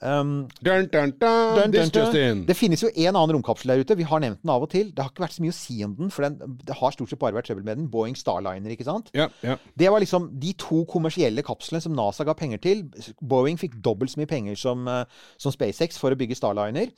[0.00, 2.38] Um, Dun, dun, dun.
[2.48, 3.96] Det finnes jo en annen romkapsel der ute.
[3.98, 4.88] Vi har nevnt den av og til.
[4.96, 7.12] Det har ikke vært så mye å si om den, for den, det har stort
[7.12, 7.88] sett bare vært trøbbel med den.
[7.92, 9.10] Boeing Starliner, ikke sant?
[9.16, 9.58] Ja, ja.
[9.76, 12.86] Det var liksom de to kommersielle kapslene som NASA ga penger til.
[13.20, 15.04] Boeing fikk dobbelt så mye penger som, eh,
[15.36, 16.94] som SpaceX for å bygge Starliner.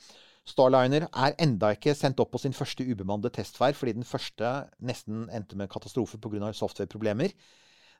[0.47, 5.29] Starliner er enda ikke sendt opp på sin første ubemannede testferd, fordi den første nesten
[5.31, 6.51] endte med katastrofe pga.
[6.55, 7.35] softwareproblemer.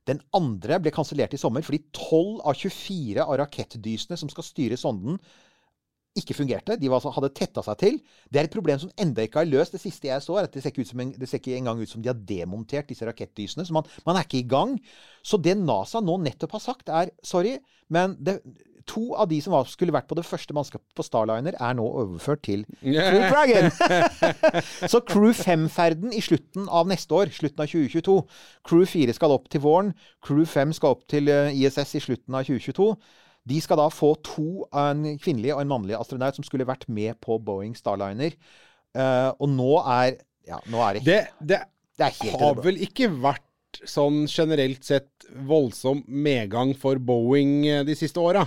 [0.09, 4.79] Den andre ble kansellert i sommer fordi 12 av 24 av rakettdysene som skal styre
[4.79, 5.19] sonden,
[6.13, 6.75] ikke fungerte.
[6.77, 7.95] De var, altså- hadde tetta seg til.
[8.29, 9.71] Det er et problem som enda ikke er løst.
[9.71, 11.89] Det siste jeg så, er at det ser ikke, en, det ser ikke engang ut
[11.89, 13.65] som de har demontert disse rakettdysene.
[13.65, 14.79] Så man, man er ikke i gang.
[15.23, 17.57] Så det NASA nå nettopp har sagt, er sorry,
[17.89, 18.43] men det,
[18.89, 21.85] to av de som var, skulle vært på det første mannskapet på Starliner, er nå
[21.85, 23.69] overført til Crew Dragon.
[24.91, 28.17] så Crew 5-ferden i slutten av neste år, slutten av 2022.
[28.69, 29.93] Crew 4 skal opp til våren.
[30.25, 32.89] Crew 5 skal opp til eh, ISS i slutten av 2022.
[33.51, 37.19] De skal da få to, en kvinnelig og en mannlig astronaut som skulle vært med
[37.23, 38.37] på Boeing Starliner.
[38.93, 41.59] Uh, og nå er Ja, nå er det, Det, det
[41.97, 43.43] det er helt har vel ikke vært
[43.89, 48.45] sånn generelt sett voldsom medgang for Boeing eh, de siste åra?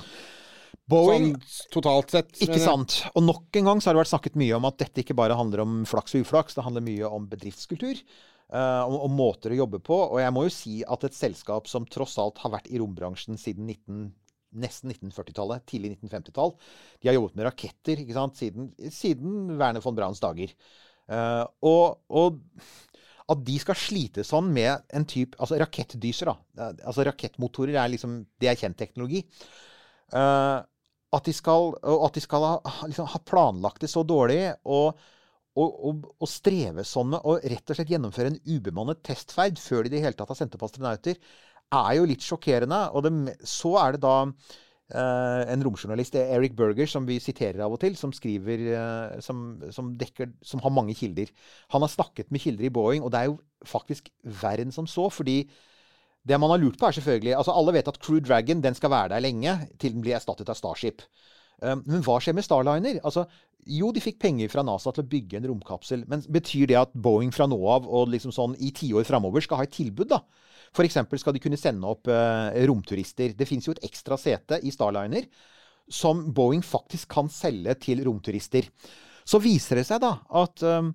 [0.87, 2.37] Boeing Sånn totalt sett.
[2.45, 3.01] Ikke sant.
[3.15, 5.39] Og nok en gang så har det vært snakket mye om at dette ikke bare
[5.39, 8.03] handler om flaks og uflaks, det handler mye om bedriftskultur.
[8.47, 9.97] Uh, og, og måter å jobbe på.
[10.07, 13.41] Og jeg må jo si at et selskap som tross alt har vært i rombransjen
[13.43, 14.05] siden 19,
[14.63, 16.53] nesten 1940-tallet, tidlig 1950-tall
[17.03, 18.39] De har jobbet med raketter ikke sant?
[18.39, 20.55] Siden, siden Werner von Brauns dager.
[21.11, 22.39] Uh, og, og
[23.33, 26.71] at de skal slite sånn med en type Altså rakettdyser, da.
[26.87, 29.25] Altså rakettmotorer er liksom Det er kjent teknologi.
[30.15, 30.63] Uh,
[31.17, 32.57] at de skal, og at de skal ha,
[32.87, 34.99] liksom, ha planlagt det så dårlig og,
[35.57, 39.87] og, og, og streve sånn med å rett og slett gjennomføre en ubemannet testferd før
[39.87, 41.17] de i det hele tatt har sendt opp astronauter,
[41.75, 42.83] er jo litt sjokkerende.
[42.93, 44.17] Og det, så er det da
[44.95, 49.91] en romjournalist, Eric Berger, som vi siterer av og til, som skriver eh, som, som,
[49.99, 51.33] dekker, som har mange kilder.
[51.75, 54.87] Han har snakket med kilder i Boeing, og det er jo faktisk verre enn som
[54.87, 55.09] så.
[55.11, 55.41] fordi
[56.27, 58.91] det man har lurt på, er selvfølgelig altså Alle vet at Crew Dragon den skal
[58.91, 61.03] være der lenge, til den blir erstattet av Starship.
[61.63, 62.99] Um, Men hva skjer med Starliner?
[63.07, 63.25] Altså,
[63.67, 66.93] jo, de fikk penger fra NASA til å bygge en romkapsel, men betyr det at
[66.95, 70.21] Boeing fra nå av og liksom sånn i tiår framover skal ha et tilbud, da?
[70.77, 70.99] F.eks.
[71.23, 73.33] skal de kunne sende opp eh, romturister.
[73.33, 75.25] Det fins jo et ekstra sete i Starliner
[75.89, 78.67] som Boeing faktisk kan selge til romturister.
[79.27, 80.13] Så viser det seg da
[80.43, 80.93] at um,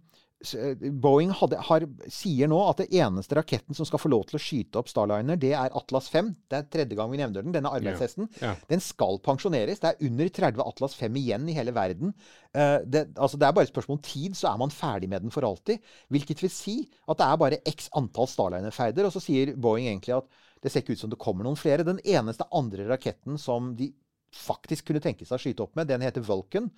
[1.03, 4.41] Boeing hadde, har, sier nå at det eneste raketten som skal få lov til å
[4.41, 6.31] skyte opp Starliner, det er Atlas 5.
[6.49, 7.53] Det er tredje gang vi nevner den.
[7.55, 8.29] Denne arbeidshesten.
[8.41, 8.53] Ja.
[8.71, 9.81] Den skal pensjoneres.
[9.83, 12.15] Det er under 30 Atlas 5 igjen i hele verden.
[12.53, 15.27] Eh, det, altså det er bare et spørsmål om tid, så er man ferdig med
[15.27, 15.83] den for alltid.
[16.13, 19.07] Hvilket vil si at det er bare x antall Starliner-ferder.
[19.07, 21.85] Og så sier Boeing egentlig at det ser ikke ut som det kommer noen flere.
[21.87, 23.91] Den eneste andre raketten som de
[24.31, 26.69] faktisk kunne tenke seg å skyte opp med, den heter Vulcan.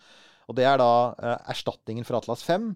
[0.49, 2.71] Og det er da eh, erstatningen for Atlas 5.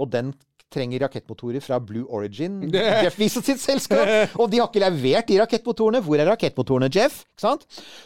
[0.00, 0.32] Og den
[0.70, 2.62] trenger rakettmotorer fra Blue Origin.
[3.04, 4.34] Jeff Wiesel sitt selskap.
[4.38, 6.02] Og de har ikke levert de rakettmotorene.
[6.06, 7.24] Hvor er rakettmotorene, Jeff?
[7.40, 7.56] Så,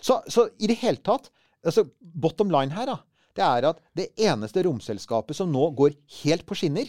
[0.02, 1.30] så i det hele tatt
[1.64, 3.00] altså Bottom line her, da.
[3.34, 6.86] Det er at det eneste romselskapet som nå går helt på skinner,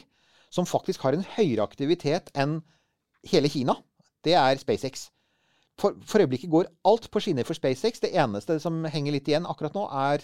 [0.53, 2.59] som faktisk har en høyere aktivitet enn
[3.25, 3.79] hele Kina,
[4.25, 5.09] det er SpaceX.
[5.81, 7.99] For, for øyeblikket går alt på skinner for SpaceX.
[8.03, 10.23] Det eneste som henger litt igjen akkurat nå, er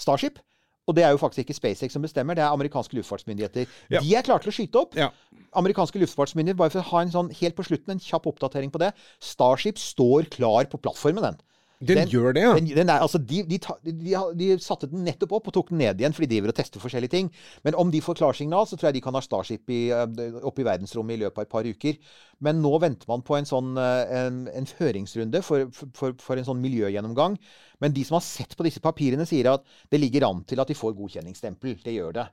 [0.00, 0.38] Starship.
[0.86, 3.66] Og det er jo faktisk ikke SpaceX som bestemmer, det er amerikanske luftfartsmyndigheter.
[3.90, 4.00] Ja.
[4.00, 4.94] De er klare til å skyte opp.
[4.98, 5.10] Ja.
[5.58, 8.82] Amerikanske luftfartsmyndigheter, bare for å ha en sånn helt på slutten, en kjapp oppdatering på
[8.82, 8.92] det.
[9.22, 11.42] Starship står klar på plattformen, den.
[11.80, 12.52] Den, Den- gjør det, ja.
[12.56, 15.82] Den, den er, altså, de, de, de, de satte den nettopp opp og tok den
[15.82, 17.28] ned igjen, for de driver og tester forskjellige ting.
[17.68, 20.64] Men om de får klarsignal, så tror jeg de kan ha Starship i, eh, oppe
[20.64, 21.98] i verdensrommet i løpet av et par uker.
[22.40, 25.68] Men nå venter man på en sånn eh, en, en høringsrunde for,
[25.98, 27.36] for, for en sånn miljøgjennomgang.
[27.84, 30.72] Men de som har sett på disse papirene, sier at det ligger an til at
[30.72, 31.76] de får godkjenningsstempel.
[31.84, 32.30] Det gjør det.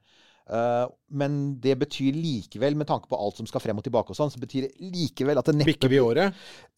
[0.49, 0.85] Eh,
[1.15, 4.31] men det betyr likevel, med tanke på alt som skal frem og tilbake og sånn,
[4.33, 6.33] så betyr det likevel at det neppe Bikker vi året?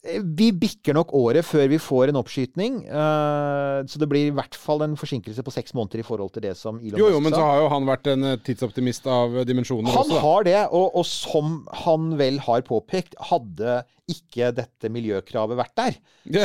[0.05, 2.83] Eh, Vi bikker nok året før vi får en oppskytning.
[2.85, 6.45] eh, så det blir i hvert fall en forsinkelse på seks måneder i forhold til
[6.45, 9.89] det som Elon Jo, jo, men så har jo han vært en tidsoptimist av dimensjoner
[9.89, 13.81] Han også, Han har det, og, og som han vel har påpekt, hadde
[14.11, 15.95] ikke dette miljøkravet vært der,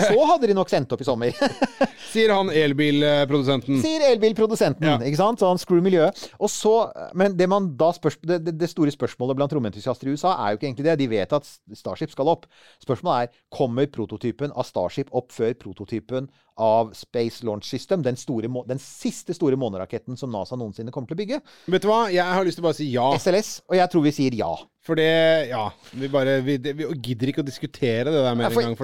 [0.08, 1.36] så hadde de nok sendt opp i sommer.
[2.12, 3.80] Sier han elbilprodusenten.
[3.82, 4.86] Sier elbilprodusenten.
[4.86, 4.96] Ja.
[5.04, 5.42] ikke sant?
[5.42, 6.16] Så han screw miljøet.
[6.40, 6.74] Og så,
[7.14, 10.54] men det, man da spørs, det, det, det store spørsmålet blant romentusiaster i USA er
[10.54, 10.96] jo ikke egentlig det.
[11.02, 12.48] De vet at Starship skal opp.
[12.82, 18.50] Spørsmålet er kommer prototypen av Starship opp før prototypen av Space Launch System, den, store,
[18.68, 21.40] den siste store måneraketten som NASA noensinne kommer til å bygge?
[21.70, 23.06] Vet du hva, jeg har lyst til å bare si ja.
[23.18, 23.54] SLS.
[23.70, 24.52] Og jeg tror vi sier ja.
[24.86, 25.70] For det Ja.
[25.92, 28.76] Vi bare Vi, vi gidder ikke å diskutere det der mer engang,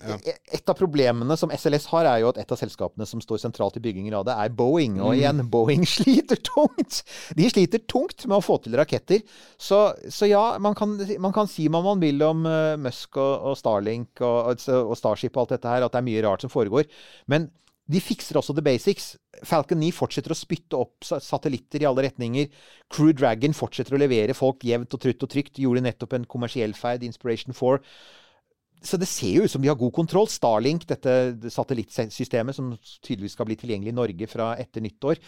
[0.00, 0.16] ja.
[0.56, 3.76] Et av problemene som SLS har, er jo at et av selskapene som står sentralt
[3.76, 4.98] i byggingen av det, er Boeing.
[5.04, 7.02] Og igjen, Boeing sliter tungt!
[7.36, 9.22] De sliter tungt med å få til raketter.
[9.60, 13.50] Så, så ja, man kan, man kan si hva man vil om uh, Musk og,
[13.50, 16.52] og Starlink og, og Starship og alt dette her, at det er mye rart som
[16.56, 16.90] foregår.
[17.30, 17.50] Men
[17.86, 19.12] de fikser også the basics.
[19.46, 22.48] Falcon 9 fortsetter å spytte opp satellitter i alle retninger.
[22.90, 25.54] Crew Dragon fortsetter å levere folk jevnt og trutt og trygt.
[25.54, 27.78] De gjorde nettopp en kommersiell feil, Inspiration 4.
[28.86, 30.26] Så det ser jo ut som de har god kontroll.
[30.30, 31.12] Starlink, dette
[31.52, 32.74] satellittsystemet som
[33.06, 35.22] tydeligvis skal bli tilgjengelig i Norge fra etter nyttår,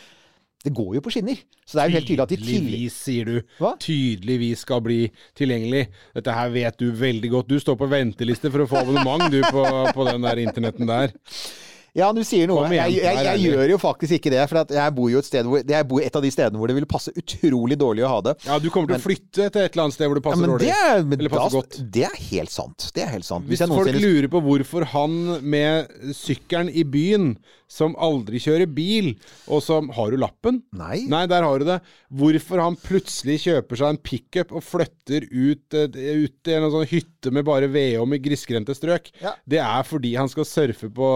[0.64, 1.38] det går jo på skinner.
[1.62, 2.38] Så det er jo helt tydelig at de.
[2.42, 3.36] Tydeligvis, sier du.
[3.60, 3.72] Hva?
[3.78, 4.98] Tydeligvis skal bli
[5.38, 5.84] tilgjengelig.
[6.18, 7.52] Dette her vet du veldig godt.
[7.52, 11.14] Du står på venteliste for å få abonnement du på, på den der internetten der.
[11.98, 12.64] Ja, du sier noe.
[12.70, 14.44] Jeg, jeg, vær jeg gjør jo faktisk ikke det.
[14.50, 16.76] For jeg bor jo et sted hvor, jeg bor et av de stedene hvor det
[16.78, 18.36] ville passe utrolig dårlig å ha det.
[18.46, 20.44] Ja, du kommer til å flytte til et eller annet sted hvor det Ja, passer
[20.46, 20.70] men dårlig.
[20.70, 21.78] det er, men Eller passer da- godt.
[21.98, 22.88] det er helt sant.
[22.94, 23.46] Det er helt sant.
[23.50, 27.32] Hvis Hvis folk lurer på hvorfor han med sykkelen i byen,
[27.68, 29.10] som aldri kjører bil,
[29.52, 30.62] og som Har du lappen?
[30.72, 31.02] Nei.
[31.10, 31.80] Nei, der har du det.
[32.16, 36.86] Hvorfor han plutselig kjøper seg en pickup og flytter ut, eh, ut til en sånn
[36.88, 39.10] hytte med bare vedom i grisgrendte strøk.
[39.20, 39.34] Ja.
[39.46, 41.10] Det er fordi han skal surfe på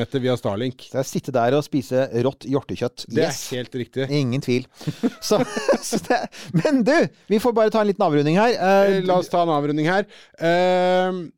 [0.00, 0.86] internettet via Starlink.
[0.90, 3.06] Så jeg sitter der og spise rått hjortekjøtt.
[3.10, 3.42] Det Yes.
[3.52, 4.08] er helt riktig.
[4.10, 4.66] Ingen tvil.
[5.20, 5.40] Så,
[5.82, 6.20] så det,
[6.56, 6.94] men du,
[7.28, 8.56] vi får bare ta en liten avrunding her.
[8.56, 10.06] Eh, La oss ta en avrunding her.
[10.40, 11.28] Uh,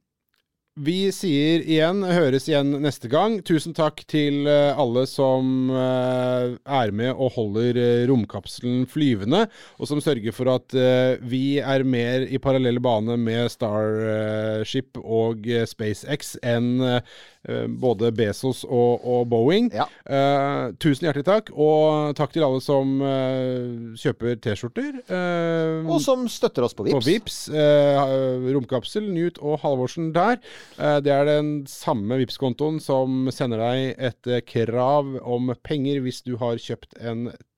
[0.80, 3.34] vi sier igjen, høres igjen neste gang.
[3.44, 7.76] Tusen takk til alle som er med og holder
[8.08, 9.42] romkapselen flyvende,
[9.76, 10.72] og som sørger for at
[11.28, 16.72] vi er mer i parallell bane med Starship og SpaceX enn
[17.68, 19.70] både Bezos og, og Boeing.
[19.74, 19.88] Ja.
[20.07, 25.01] Eh, tusen hjertelig takk, og takk til alle som eh, kjøper T-skjorter.
[25.03, 27.07] Eh, og som støtter oss på på Vips.
[27.09, 27.38] Vips.
[27.55, 30.40] Eh, romkapsel, Newt og Halvorsen der.
[30.78, 36.22] Eh, det er den samme Vips-kontoen som sender deg et eh, krav om penger hvis
[36.26, 37.51] du har kjøpt en T-skjorte.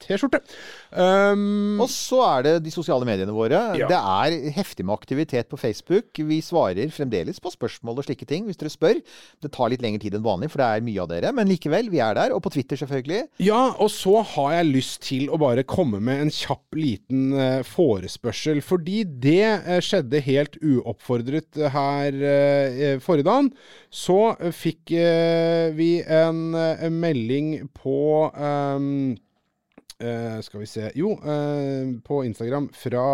[0.94, 3.61] Um, Og så er det de sosiale mediene våre.
[3.78, 3.88] Ja.
[3.90, 6.12] Det er heftig med aktivitet på Facebook.
[6.14, 9.00] Vi svarer fremdeles på spørsmål og slike ting hvis dere spør.
[9.42, 11.32] Det tar litt lengre tid enn vanlig, for det er mye av dere.
[11.36, 12.34] Men likevel, vi er der.
[12.36, 13.24] Og på Twitter, selvfølgelig.
[13.42, 17.62] ja, og så har jeg lyst til å bare komme med en kjapp liten eh,
[17.66, 18.62] forespørsel.
[18.64, 23.52] Fordi det eh, skjedde helt uoppfordret her eh, forrige dagen.
[23.94, 24.18] Så
[24.55, 24.90] fikk
[25.76, 26.40] vi en,
[26.98, 27.98] melding på
[28.34, 29.14] ehm,
[30.03, 33.05] Eh, skal vi se Jo, uh, på Instagram fra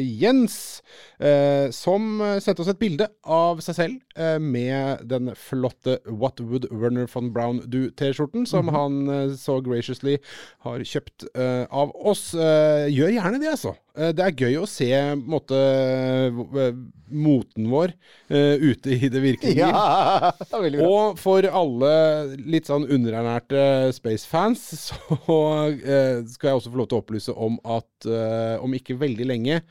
[0.00, 0.82] Jens,
[1.20, 4.00] uh, som sendte oss et bilde av seg selv
[4.40, 10.16] med den flotte What Would Werner von Braun Do-T-skjorten, som han eh, så graciously
[10.64, 12.28] har kjøpt av oss.
[12.34, 13.74] Gjør gjerne det, altså.
[13.94, 16.78] Eh, det er gøy å se måte, eh,
[17.14, 17.92] moten vår
[18.32, 19.68] uh, ute i det virkelige.
[19.68, 20.88] Ja, bra.
[20.88, 21.92] Og for alle
[22.40, 24.96] litt sånn underernærte Space-fans, så
[25.30, 29.30] uh, skal jeg også få lov til å opplyse om at uh, om ikke veldig
[29.30, 29.64] lenge,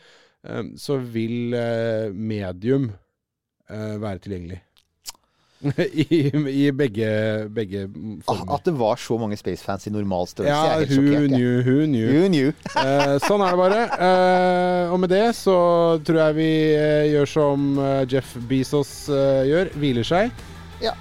[0.76, 1.56] så vil
[2.12, 2.90] medium
[3.72, 4.58] være tilgjengelig.
[6.04, 7.10] I, I begge,
[7.56, 8.54] begge Ah, former.
[8.58, 10.52] At det var så mange Space-fans i normal størrelse.
[10.54, 11.30] Ja, er helt sjokkert.
[11.32, 12.10] knew, who knew.
[12.12, 12.52] Who knew.
[12.84, 13.82] Eh, sånn er det bare.
[14.08, 15.56] Eh, og med det så
[16.04, 17.70] tror jeg vi eh, gjør som
[18.12, 20.34] Jeff Bezos gjør, hviler seg.
[20.84, 20.92] Ja.